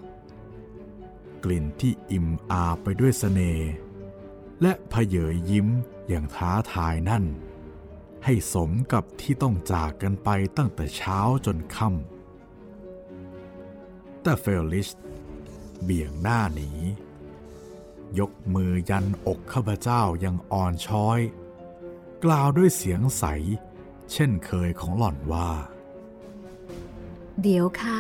[1.44, 3.70] กลิ่นที่อิ่มอาไปด้วยสเสน่ห์
[4.62, 5.68] และพเยยยิ้ม
[6.12, 7.24] อย่างท้าทายนั่น
[8.26, 14.90] ให้สมกับที่ต้องจากกันไปตั้งแต่เช้าจนค่ำแต่เฟลลิช
[15.84, 16.72] เบี่ยงหน้าหนี
[18.20, 21.20] ยกมือยันอกข้าพเจ้ายังอ่อนช้อย
[22.24, 23.24] กล่าวด้วยเสียงใส
[24.12, 25.50] เช่นเคยของหล่อนว่า
[27.42, 28.00] เดี๋ยวค่ะ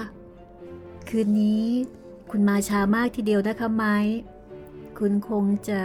[1.08, 1.66] คืนนี้
[2.30, 3.98] คุณมาช้ามากทีเดียวนะคะไม้
[4.98, 5.82] คุณคงจะ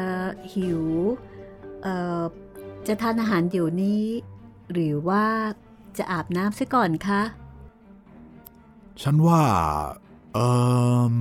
[0.55, 0.83] หิว
[2.87, 4.05] จะทานอาหารเดี๋ยวนี้
[4.73, 5.25] หรือว่า
[5.99, 7.23] จะอาบน้ำซะก่อนคะ
[9.03, 9.43] ฉันว่า
[10.35, 10.39] เอ
[11.13, 11.17] อ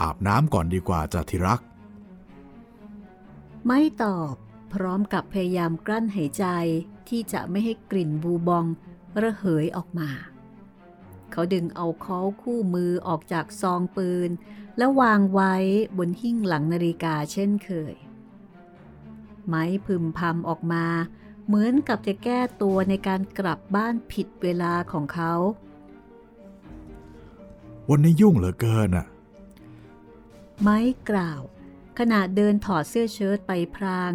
[0.00, 1.60] อาบน้ำก่อนดีกว่าจ้ะที่รัก
[3.66, 4.34] ไม่ตอบ
[4.72, 6.46] พร้อมกับพยายามกลั้นหายใจ
[7.08, 8.66] ที่จะไม่ให้กลิ่นบูบอง
[9.22, 10.10] ระเหยออกมา
[11.30, 14.30] เขาดึงเอาค้อคู่มือออกจากซองปืน
[14.78, 15.54] แล้ววางไว้
[15.98, 17.94] บนหิ้งหลังนาฬิกาเช่นเคย
[19.48, 20.84] ไม้พึมพำออกมา
[21.46, 25.32] เหมือนกับจะแก้ตัวในการกลับบ้านผิดเวลาของเขา
[27.90, 29.06] วันนี้ยุ่งเหลือเกินอะ
[30.62, 30.78] ไม้
[31.10, 31.40] กล่าว
[31.98, 34.12] ขณะเดินถอดเสื้อเชิ้ตไปพราง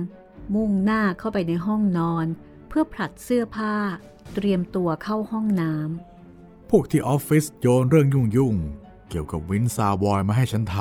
[0.56, 2.28] มุ่งหน้าเข้าไปในห้องนอน
[2.68, 3.76] เพื่อผลัดเสื้อผ้า
[4.34, 8.56] เตรียมตัวเข้าห้องน้ำพวกที่ออฟฟิศโยนเรื่องยุ่งยุ่ง
[9.10, 10.78] เกี่ยวกับวินซาวอยมาให้ฉันท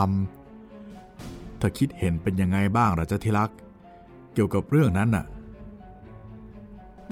[0.78, 3.50] ำเธอคิดเห็นเป็นยังไงบ้างหรอจ๊ะที่รัก
[4.32, 5.24] เกี่ยวกับเรื่องนั้นน่ะ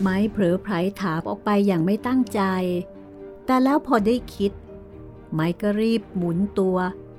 [0.00, 2.40] ไมค์เผลอไผลถามออกไปอย่างไม่ตั้งใจ
[3.46, 4.52] แต่แล้วพอได้คิด
[5.32, 6.76] ไมค์ก็รีบหมุนตัว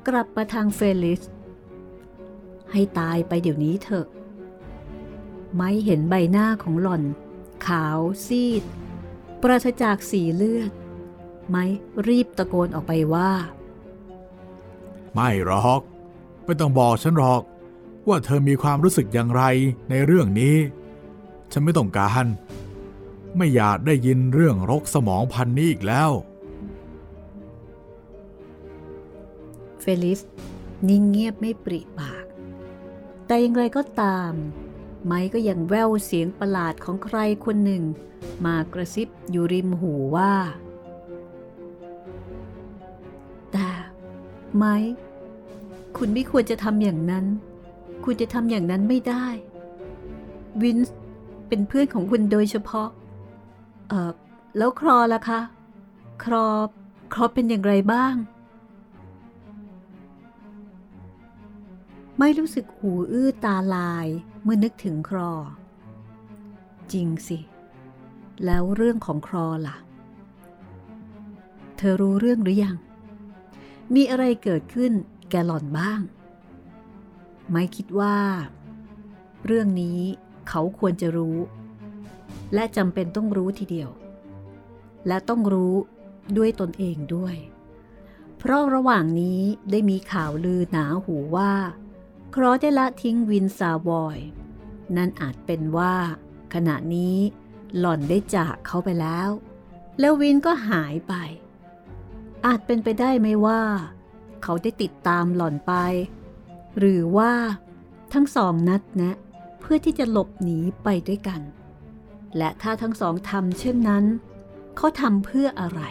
[0.07, 1.21] กลับมาทางเฟลิส
[2.71, 4.07] ให้ตายไปเดี๋ยวนี้เถอะ
[5.55, 7.03] ไม้เห็นใบหน้าของหล่อน
[7.67, 8.63] ขาวซีด
[9.41, 10.71] ปราศจากสีเลือด
[11.49, 11.63] ไม้
[12.07, 13.31] รีบตะโกนออกไปว่า
[15.13, 15.81] ไม่หรอก
[16.45, 17.41] ไม่ต้องบอกฉันหรอก
[18.07, 19.43] ว่าเธอมีความรู้สึกอย่างไร
[19.89, 20.55] ในเรื่องนี้
[21.51, 22.25] ฉันไม่ต้องการ
[23.37, 26.11] ไม่อยากได้ยินเรื่องรกสมองพันนี้อีกแล้ว
[29.81, 30.19] เฟลิส
[30.87, 32.25] นิ่งเงียบไม่ปริปาก
[33.25, 34.33] แต่อย่างไรก็ตาม
[35.05, 37.83] ไม้ก็ยังแววเสียงประหลาดของใครคนหนึ่ง
[38.45, 40.33] มากระซิบอยู่ริมหูว่า
[43.51, 43.69] แต่
[44.55, 44.75] ไม้
[45.97, 47.25] คุณไม่ควรจะทำอย่างนั้น
[48.05, 49.25] คุณจะทำอย่างนั้นไม่ได้
[50.61, 50.95] วินส์
[51.47, 52.89] เป็นเพื่อนของคุณโดยเฉพาะ
[53.89, 54.11] เออ
[54.57, 55.41] แล้วครอล่ะคะ
[56.23, 56.45] ครอ
[57.13, 58.15] ครอเป็นอย่างไรบ้าง
[62.19, 64.07] ไม่รู้สึกหูอื้อตาลาย
[64.43, 65.31] เมื่อนึกถึงครอ
[66.93, 67.39] จริงสิ
[68.45, 69.77] แล้วเรื่องของครอล่ะ
[71.77, 72.75] เธอรู้เรื่องหรือยัง
[73.95, 74.91] มีอะไรเกิดขึ้น
[75.29, 75.99] แกหล่อนบ้าง
[77.51, 78.17] ไม่คิดว่า
[79.45, 79.99] เรื่องนี้
[80.49, 81.37] เขาควรจะรู้
[82.53, 83.89] และจำเป็นต้องรู้ทีเดียว
[85.07, 85.75] และต้องรู้
[86.37, 87.35] ด้วยตนเองด้วย
[88.37, 91.53] เพราะระหว่างนี้ได้มีข่าวลือหนาหูว่า
[92.35, 94.17] ครอได้ละทิ้งวินซาวอย
[94.97, 95.95] นั่นอาจเป็นว่า
[96.53, 97.17] ขณะนี้
[97.77, 99.29] หล่อนได้จากเขาไปแล้ว
[99.99, 101.13] แล้ววินก็หายไป
[102.45, 103.61] อาจเป็นไปได้ไหมว่า
[104.43, 105.73] เขาได้ติดตามหล่อนไป
[106.77, 107.33] หรือว่า
[108.13, 109.15] ทั้งสองนัดแนะ
[109.59, 111.41] เพื่อที่จะหลบหนีไปด้วยกัน
[112.37, 114.05] และถ้าทั้งสองทำเช่นนั้น
[114.77, 115.81] เขาทำเพื่ออะไร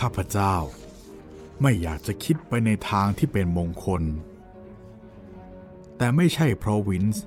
[0.00, 0.54] ข้าพเจ้า
[1.62, 4.02] ไม่อยากจะคิดไปในทางที่เป็นมงคล
[5.98, 7.24] แต่ไม่ใช่เพราะวินส์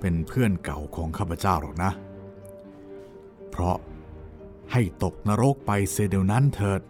[0.00, 1.90] เป็นเพื่อนเก่าของข้าพเจ้าหรอกนะ
[3.50, 3.76] เพราะ
[4.72, 6.80] ให้ตกนรกไปเสียเดียวนั้นเถิด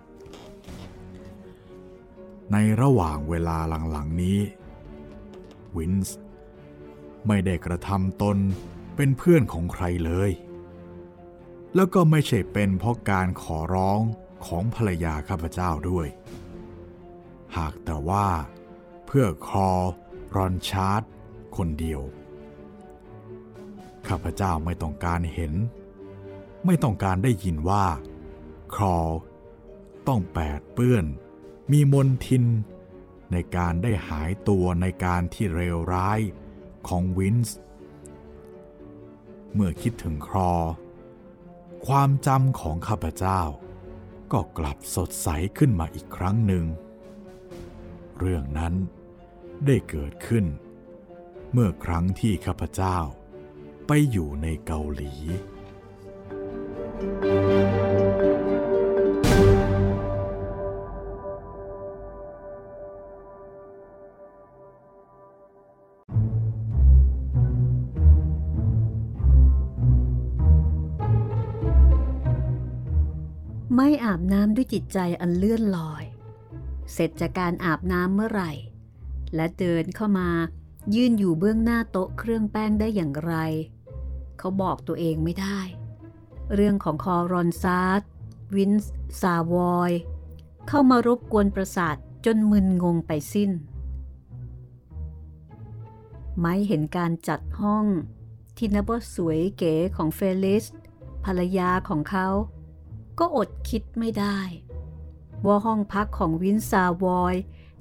[2.52, 3.58] ในระหว่างเวลา
[3.90, 4.38] หลังๆนี้
[5.76, 6.18] วินส์
[7.26, 8.36] ไม่ได้กระทำตน
[8.96, 10.30] เป็นเพื่อนของใครเลย
[11.74, 14.00] แล้วก็ไม่ใช่เป็นเพราะการขอร้อง
[14.46, 16.06] ของภรรยาข้าพเจ้าด้วย
[17.56, 18.26] หากแต่ว่า
[19.06, 19.68] เพื่อคอ
[20.36, 21.02] รอนชาร์ด
[21.56, 22.02] คนเดียว
[24.08, 25.52] ข้าพเจ้าไม่ต้องการเห็น
[26.66, 27.84] ไม่ต้องการได้ยินว่า
[28.74, 28.98] ครอ
[30.08, 31.04] ต้องแปดเปื้อน
[31.72, 32.44] มีมนทิน
[33.32, 36.20] ในการได้หายตัวในการที่เลวร้าย
[36.88, 37.58] ของวินส์
[39.54, 40.52] เมื่อคิดถึงครอ
[41.86, 43.40] ความจำของข้าพเจ้า
[44.32, 46.64] ก็กลับสดใสขึ้นมาอีกครั้งหนึ่ง
[48.18, 48.74] เรื่องนั้น
[49.66, 50.44] ได้เกิดขึ้น
[51.52, 52.96] เมื่อครั้งที่ข้าพเจ้า
[53.86, 55.14] ไปอยู่ในเกาหลี
[57.20, 57.65] ไม่
[74.18, 76.04] บน้ำด้วยจิตใจอันเลื่อนลอย
[76.92, 78.52] เสร็จจากการอาบน้ำเมื่อไหร่
[79.34, 80.30] และเดินเข้ามา
[80.94, 83.34] ยืนอยู่เบื้องหน้าโต๊ะเครื่องแป้งได้อย่างไร
[84.38, 85.60] เขาบอกตัวเองไม่ได้
[86.54, 88.02] เรื่องของคอรอนซาร์ด
[88.54, 89.92] วินส์ซาวอย
[90.68, 93.50] เข้ามารบกวนประสาทจนมึนงงไปสิ้น
[96.40, 97.86] ไมค์เห็นการจัดห้อง
[98.56, 100.64] ที่นับว่าสวยเก๋ของเฟลิส
[101.24, 102.28] ภรรยาของเขา
[103.18, 104.38] ก็อดคิดไม่ได้
[105.46, 107.34] ว่าห้องพักของวินซาวอย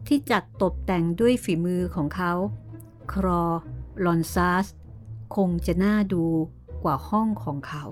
[0.08, 2.34] ที่จัดตกแต่งด้วยฝีมือของเขา
[3.14, 3.44] ครอ
[4.06, 4.68] ลอนซัส
[5.36, 6.26] คงจะน่าดู
[6.84, 7.84] กว่าห้องของเขา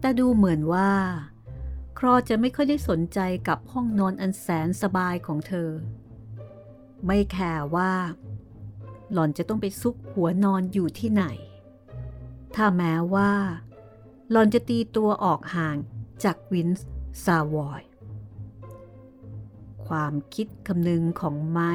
[0.00, 0.92] แต่ดูเหมือนว่า
[1.98, 5.70] ครอจะไม่ค่อยได้สนใจกับห้องนอนอันแสนสบายของเธอ
[7.06, 7.92] ไม่แคร์ว่า
[9.12, 11.24] หล่อนจะต้องไปซุกหัวนอนอยู่ที่ไหน
[12.54, 13.32] ถ้าแม้ว่า
[14.30, 15.76] หล่อนจะตีตัวออกห่าง
[16.24, 16.88] จากวินส์
[17.24, 17.82] ซาวอย
[19.86, 21.72] ความคิดคำนึงของไมค์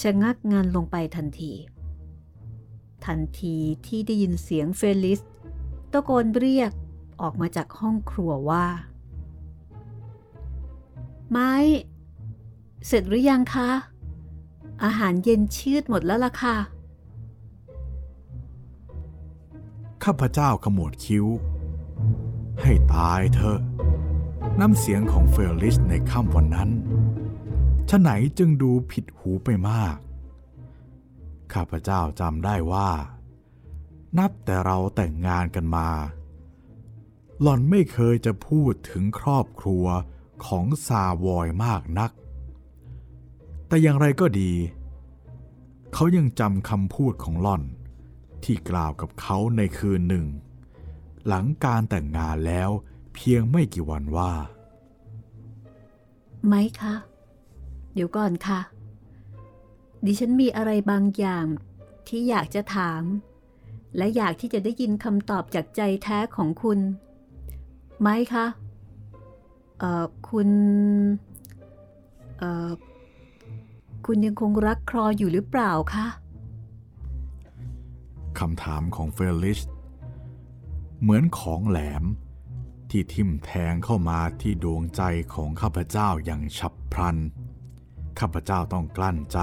[0.00, 1.52] ชะงักงันลงไปทันที
[3.06, 5.20] ทันทีที่ได้ยินเสียงเฟลิส
[5.92, 6.70] ตะโกนเรียก
[7.20, 8.66] ออกมาจากห้องครัวว่า
[11.30, 11.52] ไมค์
[12.86, 13.70] เสร็จหรือยังคะ
[14.84, 16.56] อาหารเย็นชืดหมดแล้วล่ะค่ะ
[20.04, 21.26] ข้าพเจ้าขมวดคิ้ว
[22.62, 23.60] ให้ตายเถอะ
[24.60, 26.70] น้ำเสียงของเฟลิสในค่ำวันนั้น
[27.88, 29.96] ฉะไหนจึงดูผิดหูไปมาก
[31.52, 32.90] ข้าพเจ้าจำได้ว่า
[34.18, 35.88] นับแต่เราแต่งงานกันมา
[37.40, 39.84] หล่อนไม่เคยจะพูดถึงครอบครัว
[40.46, 42.10] ของซาวอยมากนัก
[43.68, 44.52] แต่อย่างไรก็ดี
[45.92, 47.62] เขายังจำคำพูดของหล่อน
[48.44, 50.26] ที่กล่าวกับเขาในคืนหนึ่ง
[51.26, 52.70] หลังการแต่งงานแล้ว
[53.14, 54.32] เพียงไม่กี่วันว่า
[56.46, 56.94] ไหมคะ
[57.94, 58.60] เดี๋ยวก่อนค่ะ
[60.04, 61.46] ดิฉันมีอะไรบางอย่าง
[62.08, 63.02] ที่อยากจะถาม
[63.96, 66.78] และอยากที่จะได้ยินคำตอบจากใจแท้ของคุณ
[68.00, 68.46] ไหมคะ
[69.78, 70.48] เอ่อคุณ
[72.38, 72.70] เอ่อ
[74.06, 76.06] คุณยังคงรักครออยู่หรือเปล่าคะ
[78.38, 79.60] คำถามของเฟลิช
[81.00, 82.04] เหมือนของแหลม
[82.90, 85.02] ที่ทิ่มแทงเข้ามาที่ดวงใจ
[85.34, 87.16] ของข้าพเจ้าอย่างฉับพลัน
[88.18, 89.38] ข้าพเจ้าต้องกลั้นใจ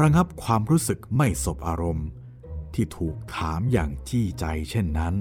[0.00, 2.08] ระงับความรู้สึกไม่สบอารมณ์
[2.74, 5.14] ที่ถูกถามอย่างจี้ใจเช่นนั้น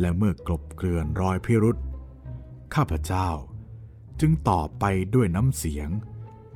[0.00, 1.76] และเมื่อกลบเกลื่อนรอยพิรุษ
[2.74, 3.28] ข้าพเจ้า
[4.20, 5.88] จึงตอบไปด้วยน้ำเสียง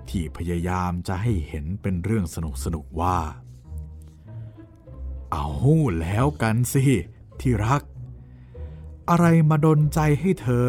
[0.08, 3.18] ที่พยายามจะให้เห็นเป็นเรื่องสนุกสนุกว่า
[5.34, 5.50] เอา
[6.00, 6.84] แล้วกันสิ
[7.40, 7.82] ที่รัก
[9.10, 10.64] อะไรมาดนใจให้เธอ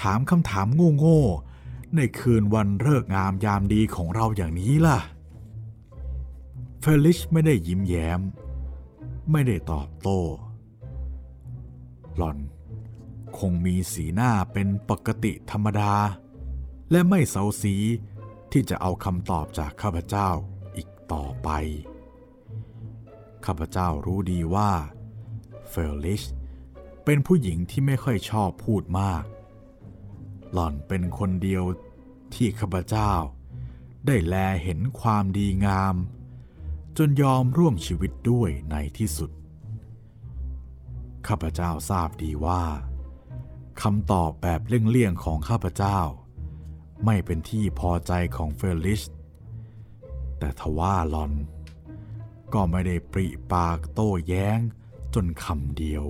[0.00, 0.66] ถามคำถาม
[0.98, 4.98] โง่ๆในคืนวันเลิกงามยามดีของเราอย่างนี้ล่ะ
[6.80, 8.20] เฟลิชไม่ได้ยิ้มแย้ม
[9.30, 10.20] ไม่ได้ตอบโต้
[12.16, 12.38] หล่อน
[13.38, 15.94] คงมีสีหน้าเป็นปกติธรรมดา
[16.90, 17.76] และไม่เซาซี
[18.52, 20.28] ที่จะเอาคำตอบจากข้าพเจ้า
[20.76, 21.50] อีกต่อไป
[23.44, 24.70] ข้าพเจ้ารู้ดีว่า
[25.68, 26.22] เฟลลิช
[27.04, 29.24] เป็นผู้หญิงที่ไม่ค่อยชอบพูดมาก
[30.52, 31.64] หล่อนเป็นคนเดียว
[32.34, 33.12] ที่ข้าพเจ้า
[34.06, 35.94] ได้แลเห็นความดีงาม
[36.98, 39.30] จนยอมร่วมชีวิตด้วยในที่สุด
[41.26, 42.62] ข้าพเจ้าทราบดีว่า
[43.82, 45.98] คำตอบแบบเลี่ยงๆของข้าพเจ้า
[47.04, 49.02] ไม่เป็นที่พอใจของเฟลิช
[50.38, 51.32] แต่ทว่าหลอน
[52.54, 54.58] ก็ไม่ได้ปริปากโต้แย้ง
[55.14, 56.04] จนคำเดียว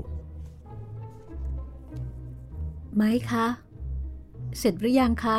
[2.94, 3.46] ไหมคะ
[4.58, 5.38] เสร็จหรือยังคะ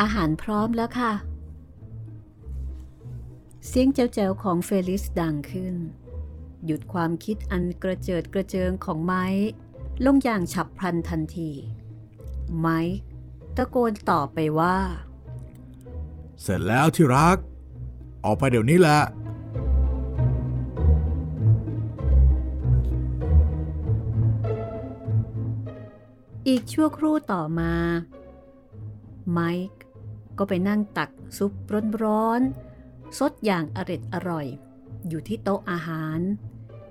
[0.00, 1.12] อาหารพร้อมแล้วค่ะ
[3.66, 5.74] เสียงเจ้าๆของเฟลิสดังขึ้น
[6.64, 9.24] หยุดความคิดอันกระเจิดกระเจิงของไม้
[10.04, 11.50] ลงอย่างฉับพลันทันที
[12.58, 12.78] ไม้
[13.56, 14.76] ตะโกนตอบไปว่า
[16.42, 17.36] เสร็จแล้วที่รัก
[18.24, 19.00] ออกไปเดี๋ยวนี้แหละ
[26.50, 27.72] อีกชั่วครู่ต่อมา
[29.30, 29.80] ไมค์
[30.38, 31.52] ก็ไปนั่งตักซุป
[32.02, 34.46] ร้อนๆซดอย่างอร็ดอร่อย
[35.08, 36.20] อยู่ที่โต๊ะอาหาร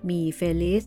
[0.09, 0.83] มีเฟลิส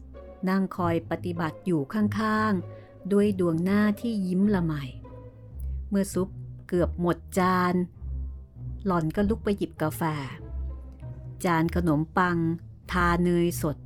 [0.49, 4.75] นั่งคอยปฏิบัติอยู่ข้างๆ ด้วยดวงหน้าที่ยิ้มละไม
[5.89, 6.29] เมื่อซุป
[6.69, 7.75] เกือบหมดจาน
[8.85, 10.03] หล่อนก็ลุกไปหยิบกาแฟ
[11.45, 12.39] จานขนมปัง
[12.93, 13.77] ทาเนยสด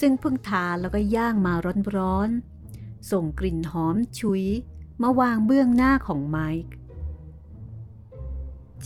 [0.00, 1.54] ซึ่งเพิ่งทาแล้วก็ย่างมา
[1.96, 2.49] ร้อนๆ
[3.10, 4.42] ส่งกลิ่นหอมชุย
[5.02, 6.64] มาวางเบื้องหน้าของไมค์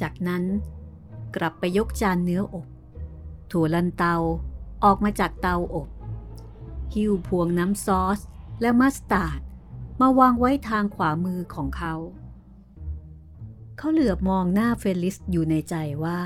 [0.01, 0.45] จากนั้น
[1.37, 2.67] กลับไปยกจานเนื้ออบ
[3.51, 4.17] ถั่วลันเตา
[4.85, 5.89] ออกมาจากเตาอบ
[6.95, 8.21] หิ้วพวงน้ำซอส
[8.61, 9.41] และมัสตาร์ด
[10.01, 11.95] มาวางไว้ทางขวามือของเขา
[13.79, 15.75] เขาเหลือบมองหน้าเฟลิสอยู่ในใจ
[16.05, 16.21] ว่า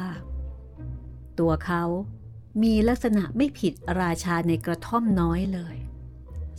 [1.38, 1.84] ตัวเขา
[2.62, 5.76] มีลักษณะไม่ผิดราชาในกระท่อมน้อยเลย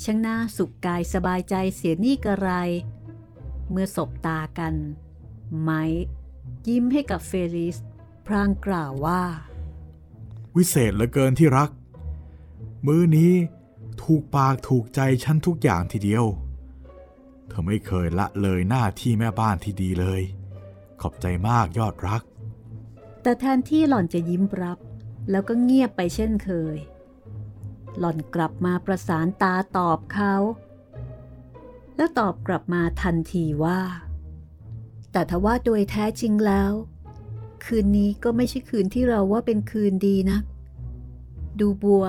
[0.04, 2.50] ช่างน่าสุขกายสบายใจเสียนี่กระไร
[3.72, 4.76] เมื่อสบตากัน
[5.62, 5.84] ไม้
[6.68, 7.78] ยิ้มให้กับเฟลิส
[8.26, 9.22] พรางกล่าวว่า
[10.56, 11.70] วิเศษเหลือเกินที่รัก
[12.86, 13.34] มื้อนี้
[14.04, 16.26] ถูกปากถูกใจฉันทุกอย่างทีเดียว
[17.48, 20.22] เธอไม่เคยละเลยหน้าที่แม่บ้านที่ดีเลย
[21.02, 22.22] ขอบใจมากยอดรัก
[23.22, 24.80] แต่แทนที่หล่อนจะยิ้มรับ
[25.32, 26.78] แล้วก็เงียบไปเช่นเคย
[28.00, 30.34] หล่อนกลับมาประสานตาตอบเขา
[31.96, 33.80] แล้วตอบกลับมาทันทีว่า
[35.12, 36.72] แต่ทว่าโดยแท้จริงแล้ว
[37.66, 40.38] คืนนี้ก็ไม่ใช่คืนที่เราว่าเป็นคืนดีนะ
[41.60, 42.06] ดูบัว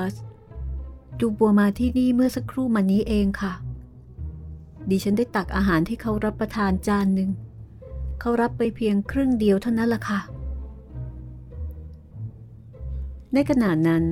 [1.20, 3.52] ดูบัวมาที่นี่เมื่อสักครู่มานี้เองค่ะ
[4.90, 7.30] ดิฉันได้ตักอาหารที่เขารับประทานจานหนึ่ง
[8.20, 10.20] เขารับไปเพียงครึ่งเดียวเท่านั้นล่ะค่ะ
[13.34, 14.04] ในขณะนั้น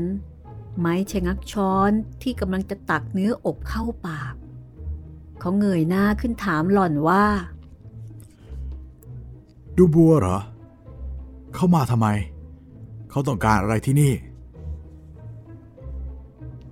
[0.79, 1.91] ไม้ชะงักช้อน
[2.23, 4.35] ที่กำลังจะตักเนื้ออบเข้าปาก
[5.41, 7.25] เขาเงยหน้าขึ้นถามหล่อนว่า
[9.77, 10.39] ดูบัวเหรอ
[11.55, 12.09] เข้ามาทำไม
[13.11, 14.13] เขาต้องการอะไรที่นี่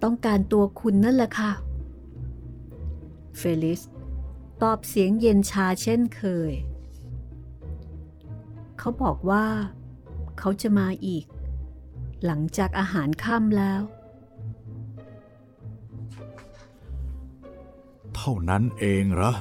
[0.03, 1.51] ต้องการตัวคุณนั่นแหละค่ะ
[3.37, 3.81] เฟลิส
[4.63, 6.53] ตอบเสียงเย็นชาเช่นเคย
[8.79, 9.45] เขาบอกว่า
[10.39, 11.25] เขาจะมาอีก
[12.25, 13.83] หลังจากอาหารค่ำแล้ว
[18.27, 19.33] ท่านั้นเองเหรอ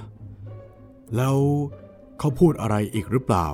[1.15, 1.37] แล้ว
[2.19, 3.47] เขาพูดอะไรอีกหรือเปล่า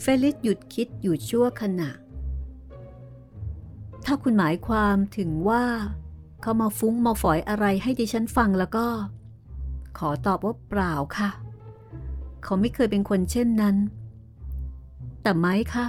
[0.00, 1.90] เฟลิสหยุดคิดอยู่ชั่วขณะ
[4.04, 5.64] ถ้าคุณหมายความถึงว่า
[6.42, 8.86] เขามาฟุ้งมาฝอยอะไรให้ดิฉันฟังแล้วก็
[9.98, 11.30] ขอตอบว่าเปล่าค่ะ
[12.42, 13.76] เขาไม่เคยเป็นคนเช่นนั้น
[15.22, 15.86] แต่ไหมคะ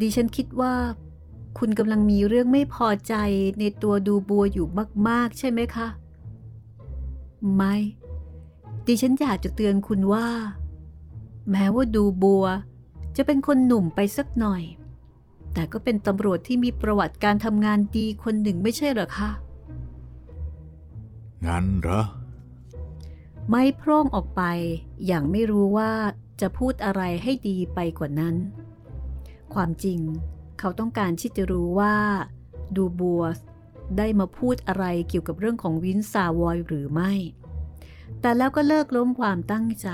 [0.00, 0.74] ดิฉันคิดว่า
[1.58, 3.14] คุณกำลังมีเรื่องไม่พอใจ
[3.60, 4.66] ในตัวดูบัวอยู่
[5.08, 5.88] มาก ๆ ใช่ไหมคะ
[7.54, 7.74] ไม่
[8.86, 10.28] ดิฉันอยากจะเตือนคุณว่า
[11.50, 12.44] แม้ว่าดูบัว
[13.16, 14.62] จะเป็นคนหนุ่มไปสักหน่อย
[15.52, 19.30] แต่ก็เป็นตำรวจที่มีประวัติการทำงานดีคนหนึ่งไม่ใช่เหรอคะ
[21.46, 22.02] งั้นเหรอ
[23.50, 24.42] ไม่โพร่งออกไป
[25.06, 25.92] อย่างไม่รู้ว่า
[26.40, 28.34] จะพูดอะไรให้ดีไปกว่านั้น
[29.54, 30.00] ความจริง
[30.58, 31.94] เขาต้องการที่จะรู้ว่า
[32.76, 33.22] ดูบัว
[33.96, 37.12] ได้มาพูดอะไรเกี่ยวกับเรื่องของวินซาวอยหรือไม่
[38.20, 39.88] แต่แล้วก็เลิกล้มความตั้งใจ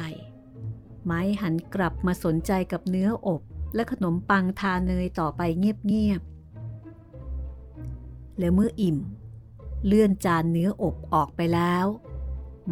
[1.05, 3.43] ไม้หันกลับมาสนใจกับเนื้ออบ
[3.75, 8.99] และขนมปังทาเนยต่อไปเงียบๆ แล้วเมื่ออิ่ม
[9.87, 11.87] เลื่อนจานเนื้ออบออกไปแล้ว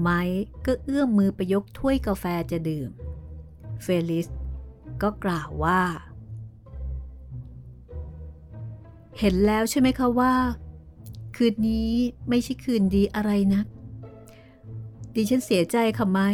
[0.00, 0.20] ไม้
[0.66, 2.90] ก็เอื้อมมือไปยกถ้วยกาแฟจะดื่ม
[3.82, 4.28] เฟลิส
[5.02, 5.82] ก็กล่าวว่า
[9.18, 10.32] เห็นแล้วใช่ไหมคะว่า
[11.36, 11.92] คืนนี้
[12.28, 13.62] ไม่ใช่คืนดีอะไรนะ
[15.14, 16.28] ดิฉันเสียใจค่ะไม้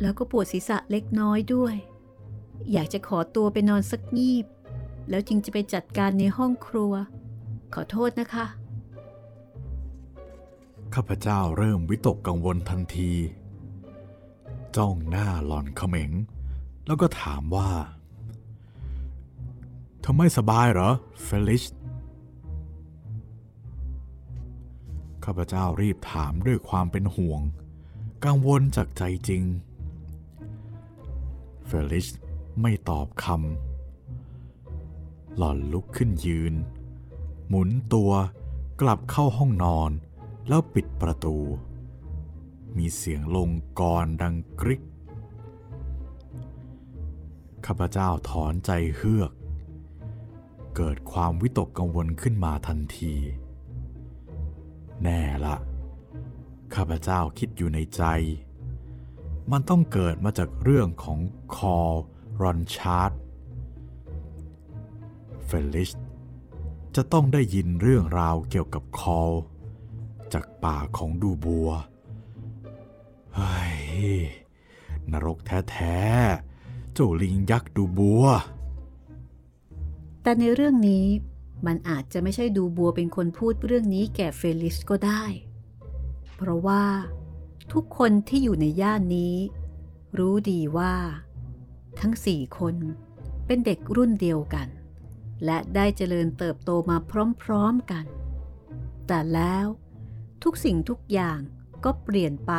[0.00, 1.74] แล้วก็ปวดศีรษะเล็กน้อยด้วย
[2.72, 4.46] อยากจะขอตัวไปนอนสักงีบ
[5.10, 6.92] แล้วจึงจะไปจัดการในห้องครัว
[7.74, 8.46] ขอโทษนะคะ
[10.94, 13.12] ข้าพเจ้าเริ่มวิตกกังวลทันที
[14.76, 16.10] จ้องหน้าหลอนเขม็ง
[16.86, 17.70] แล้วก็ถามว่า
[20.00, 20.90] เธอไม่สบายเหรอ
[21.22, 21.62] เฟลิช
[25.30, 27.40] ข้าพเจ้ารีบถามด้วยความเป็นห่วง
[28.24, 29.42] กังวลจากใจจริง
[31.66, 32.06] เฟลิช
[32.60, 36.54] ไม่ตอบคำ หล่อนลุกขึ้นยืน
[37.48, 38.12] หมุนตัว
[38.80, 39.90] กลับเข้าห้องนอน
[40.48, 41.36] แล้วปิดประตู
[42.76, 44.82] มีเสียงลงกรดังกริก
[47.66, 49.32] ข้าพเจ้าถอนใจเฮือก
[50.76, 53.16] เกิดความวิตกกังวลขึ้นมาทันที
[55.02, 55.56] แน่ละ
[56.74, 58.02] ข้าพเจ้าคิดอยู่ในใจ
[59.50, 61.18] มันต้องเกิดมาจากเรื่องของ
[61.56, 61.78] คอ
[62.42, 63.12] รอนซาร์ด
[65.44, 65.90] เฟลิส
[66.96, 69.32] จะต้องได้ยินเรื่องราวเกี่ยวกับคอล
[70.32, 71.68] จากปากของดูบัว
[73.34, 73.76] เฮ้ย
[75.12, 75.38] นรก
[75.70, 78.24] แท้ๆ เจ้าลิงยักษ์ดูบัว
[80.22, 81.06] แต่ในเรื่องนี้
[81.66, 85.24] มันอาจจะไม่ใช่ดูบัวเป็นคนพูดเรื่องนี้แก่เฟลิสก็ได้
[86.36, 86.84] เพราะว่า
[87.72, 89.36] ทุกคนที่อยู่ในย่านนี้
[90.18, 90.94] รู้ดีว่า
[92.00, 92.74] ทั้งสี่คน
[93.46, 94.68] เป็นเด็กรุ่นเดียวกัน
[95.44, 96.96] และได้เจริญเติบโตมา
[97.42, 98.04] พร้อมๆกัน
[99.06, 99.66] แต่แล้ว
[100.42, 101.40] ทุกสิ่งทุกอย่าง
[101.84, 102.52] ก็เปลี่ยนไป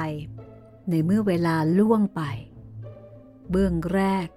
[0.89, 2.21] ในเมื่อเวลาล่วงไป
[3.49, 4.27] เบื้องแรก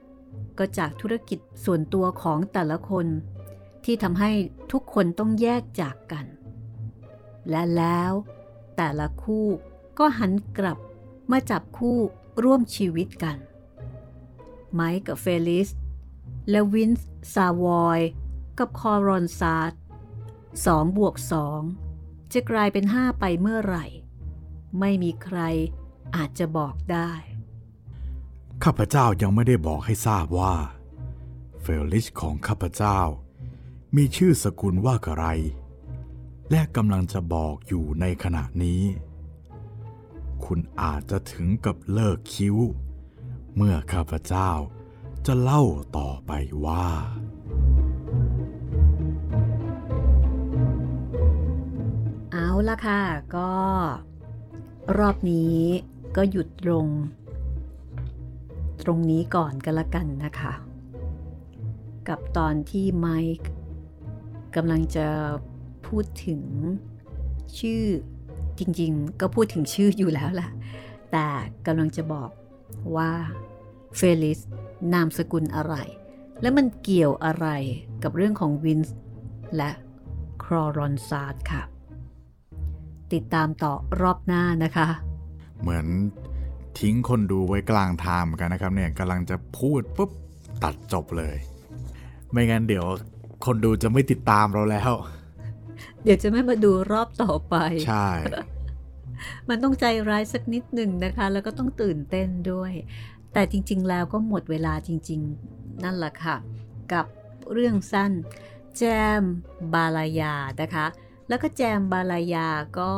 [0.58, 3.06] ก็จากธุรกิจส่วนตัวของแต่ละคน
[3.84, 4.30] ที่ทำให้
[4.72, 6.26] ทุกคนต้องแยกจากกัน
[7.50, 8.12] และแล้ว
[8.76, 9.46] แต่ละคู่
[9.98, 10.78] ก็หันกลับ
[11.30, 11.98] มาจับคู่
[12.42, 13.36] ร่วมชีวิตกัน
[14.72, 15.68] ไมค์กับเฟลิส
[16.50, 18.00] และวินส์ซาวอย
[18.58, 19.80] กับคอรอนซาร์ด
[20.66, 21.60] สองบวกสอง
[22.32, 23.86] จะกลายเป็นห้าไปเมื่อไหร่
[24.80, 25.38] ไม่มีใคร
[26.16, 27.10] อาจจะบอกได้
[28.64, 30.54] ข้าพเจ้ายังไม่ได้บอกให้ทราบว่า
[31.60, 33.00] เฟลิชของข้าพเจ้า
[33.96, 35.26] มีชื่อสกุลว่าอะไร
[36.50, 38.82] และกำลังจะบอกอยู่ในขณะนี้
[40.44, 42.56] คุณอาจจะถึงกับเลิกคิ้ว
[43.56, 44.50] เมื่อข้าพเจ้า
[45.26, 45.62] จะเล่า
[45.96, 46.32] ต่อไป
[46.64, 46.86] ว่า
[52.32, 53.02] เอาละค่ะ
[53.36, 53.52] ก็
[54.98, 55.58] รอบนี้
[56.16, 56.86] ก็หยุดลง
[58.82, 60.52] ตรงนี้ก่อนกันละกันนะคะ
[62.08, 63.08] กับตอนที่ไม
[63.40, 63.61] ค์
[64.56, 65.06] กำลังจะ
[65.86, 66.42] พูดถึง
[67.58, 67.84] ชื่อ
[68.58, 70.48] จริงๆ ก็พูดถึงชื่ออยู่แล้วล่ะ
[71.12, 71.26] แต่
[71.66, 72.30] กำลังจะบอก
[72.96, 73.10] ว่า
[73.96, 74.40] เฟลิส
[74.92, 75.74] นามสกุลอะไร
[76.40, 77.46] และมันเกี่ยวอะไร
[78.02, 78.96] กับเรื่องของวินส์
[79.56, 79.70] และ
[80.44, 81.62] ครอรอนซาร์ดค่ะ
[83.12, 84.88] ติดตามต่อรอบหน้านะคะ
[85.60, 85.86] เหมือน
[86.78, 90.10] ทิ้งคนดูไว้กลางทางกันนะครับเนี่ยกำลังจะพูดปุ๊บ
[90.64, 91.36] ตัดจบเลย
[92.30, 92.86] ไม่งั้นเดี๋ยว
[93.44, 94.92] คนดูจะไม่ติดตามเราแล้ว
[96.02, 98.08] เดี๋ยวจะไม่มาดูรอบต่อไป ใช่
[99.48, 102.72] มันต้องใจร้ายสักนิดหนึ่งนะคะ แล้วก็ต้องตื่นเต้นด้วย
[103.32, 105.20] แต่จริง ๆ แล้วก็หมดเวลาจริง
[105.52, 106.36] ๆ นั่นแหละค่ะ
[106.92, 107.06] กับ
[107.52, 108.12] เรื่องสั้น
[108.76, 108.82] แจ
[109.20, 109.22] ม
[109.74, 110.86] บาลายานะคะ
[111.28, 112.92] แล้วก็แจมบาลายาก็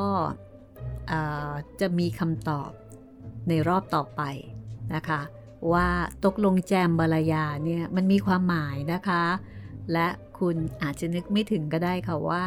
[1.11, 2.71] อ่าจะมีคำตอบ
[3.49, 4.23] ในรอบต่อไป
[4.95, 5.21] นะคะ
[5.73, 5.89] ว่า
[6.25, 9.25] ตกลงแจมบาลายาเนี่ยมันมีความหมายนะคะ
[9.93, 10.09] และ
[10.39, 12.45] คุณอาจจะนึกไม่ถึงก็ได้ค่ะว่า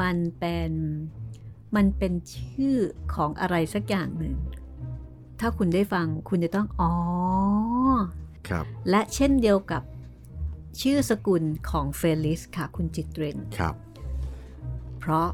[0.00, 0.70] มันเป็น
[1.76, 2.76] มันเป็นชื่อ
[3.14, 4.34] ของอะไรสักอย่างหนึ่ง
[5.40, 6.92] ถ้าคุณได้ฟังคุณจะต้องอ๋อ
[8.48, 9.82] ครับ และเช่นเดียวกับ
[10.80, 13.74] ชื่อสกุลของเฟลิสค่ะคุณจิตเรนครับ
[14.98, 15.28] เพราะ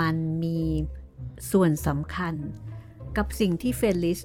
[0.00, 0.60] มันมี
[1.50, 2.34] ส่วนสำคัญ
[3.16, 4.18] กับสิ่งที่เฟลิส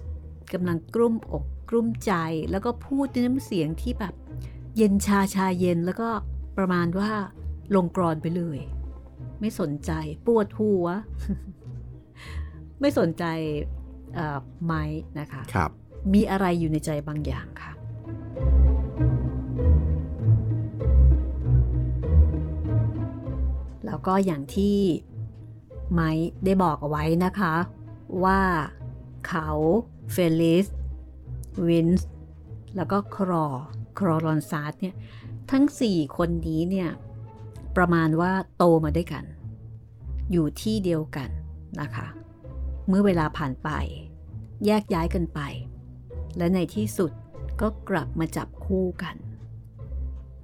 [0.53, 2.13] กำลังกลุ้มอกกลุ้มใจ
[2.51, 4.13] แล้วก็พูดด้วยน้ำเสียงที่แบบ
[4.77, 6.09] เย็นชาชาเย็นแล้วก็
[6.59, 7.11] ประมาณว่า
[7.75, 8.59] ลงกรอนไปเลย
[9.39, 9.91] ไม่สนใจ
[10.25, 10.85] ปวดหัว
[12.79, 13.23] ไม่สนใจ
[14.15, 14.83] เอ่อไม้
[15.19, 15.71] นะคะครับ
[16.13, 17.73] มีอะไรอยู่ในใจบางอย่างค่ะ
[23.85, 24.77] แล้วก็อย่างที่
[25.93, 26.09] ไม้
[26.45, 27.53] ได้บอกเอาไว้นะคะ
[28.23, 28.39] ว่า
[29.27, 29.49] เขา
[30.11, 30.65] เฟลิส
[31.67, 32.09] วินส์
[32.75, 33.45] แล้วก็ครอ
[33.99, 34.95] ครอรอนซาร์ดเนี่ย
[35.51, 36.89] ทั้ง4คนนี้เนี่ย
[37.77, 39.25] ประมาณว่าโตมาด้วยกัน
[40.31, 41.29] อยู่ที่เดียวกัน
[41.81, 42.07] นะคะ
[42.87, 43.69] เมื่อเวลาผ่านไป
[44.65, 45.39] แยกย้ายกันไป
[46.37, 47.11] และในที่สุด
[47.61, 49.15] ก็กลับมาจับคู่กัน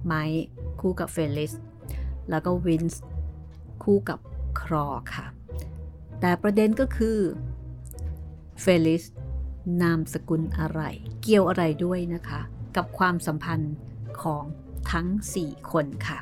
[0.04, 0.44] ไมค์
[0.80, 1.52] คู่กับเฟลิส
[2.30, 3.02] แล้วก็วินส์
[3.82, 4.18] คู่กับ
[4.60, 5.26] ครอค่ะ
[6.20, 7.18] แต่ประเด็นก็คือ
[8.60, 9.04] เฟลิส
[9.82, 10.80] นามสกุลอะไร
[11.22, 12.40] เกี่ยวอะไรด้วยนะคะ
[12.76, 13.74] กับความสัมพันธ์
[14.22, 14.44] ของ
[14.90, 15.06] ทั้ง
[15.40, 16.18] 4 คนค่ะ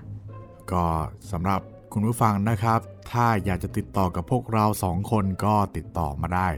[0.73, 0.87] ก็
[1.31, 1.61] สำหรับ
[1.93, 6.49] คุณผู้ฟังนะครับ ถ้าอยากจะติดต่อกับพวกเราสองคนก็ติดต่อมาได้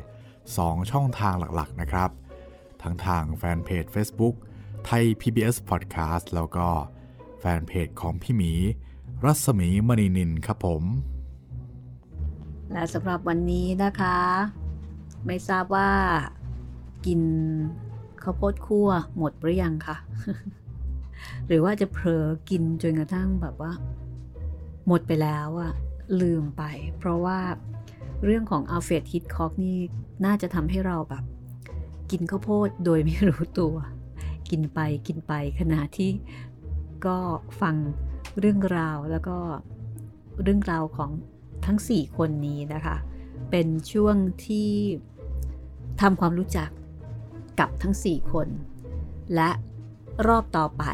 [0.40, 2.10] 2 ช่องทางหลักๆนะครับ
[2.82, 4.34] ทั้งทางแฟนเพจ Facebook
[4.84, 6.68] ไทย PBS Podcast แล้วก็
[7.40, 8.52] แฟนเพจของพี่หมี
[9.24, 10.82] รัศมีมณีนินครับผม
[12.72, 14.16] และสำหรับวันนี้นะคะ
[15.26, 15.90] ไม่ทราบว่า
[17.06, 17.20] กิน
[18.22, 18.88] ข้าวโพดคั่ว
[19.18, 19.96] หมดหรือยังคะ
[21.46, 23.72] หรือว่าจะเผลอกินจนกระทั่งแบบว่า
[24.86, 25.72] หมดไปแล้วอะ
[26.20, 26.62] ลืมไป
[26.98, 27.38] เพราะว่า
[28.24, 29.78] เรื่องของอัลเฟรดฮิตคอกนี่
[30.24, 31.24] น่าจะทำให้เราแบบ
[32.10, 33.74] กินข้าวโพดโดยไม่รู้ตัว
[34.50, 36.10] กินไปกินไปขณะที่
[37.06, 37.18] ก็
[37.60, 37.74] ฟัง
[38.38, 39.36] เรื่องราวแล้วก็
[40.42, 41.10] เรื่องราวของ
[41.66, 42.96] ทั้ง 4 คนนี้นะคะ
[43.50, 44.70] เป็นช่วงที่
[46.00, 46.70] ทำความรู้จัก
[47.60, 48.48] กับทั้ง 4 คน
[49.34, 49.50] และ
[50.26, 50.84] รอบต่อไป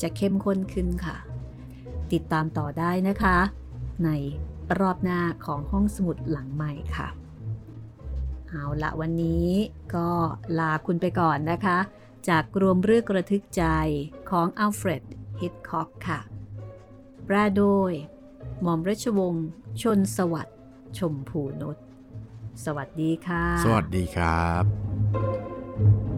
[0.00, 1.16] จะเข้มข้นขึ้นค่ะ
[2.12, 3.38] ติดตามต่อได้นะคะ
[4.04, 4.10] ใน
[4.78, 7.08] รอบหน้าของห้องสมุดหลังใหม่ค่ะ
[8.48, 9.48] เอาละวันนี้
[9.94, 10.10] ก็
[10.58, 11.78] ลาคุณไปก่อนนะคะ
[12.28, 13.64] จากรวมเรื่องกระทึกใจ
[14.30, 15.02] ของอัลเฟรด
[15.40, 16.20] ฮิตคอกค่ะ
[17.24, 17.92] แปลโดย
[18.62, 19.46] หม่อมราชวงศ์
[19.82, 20.58] ชนสวัสดิ์
[20.98, 21.76] ชมพูนุช
[22.64, 26.17] สวัสดีค่ะ สวัสดีครับ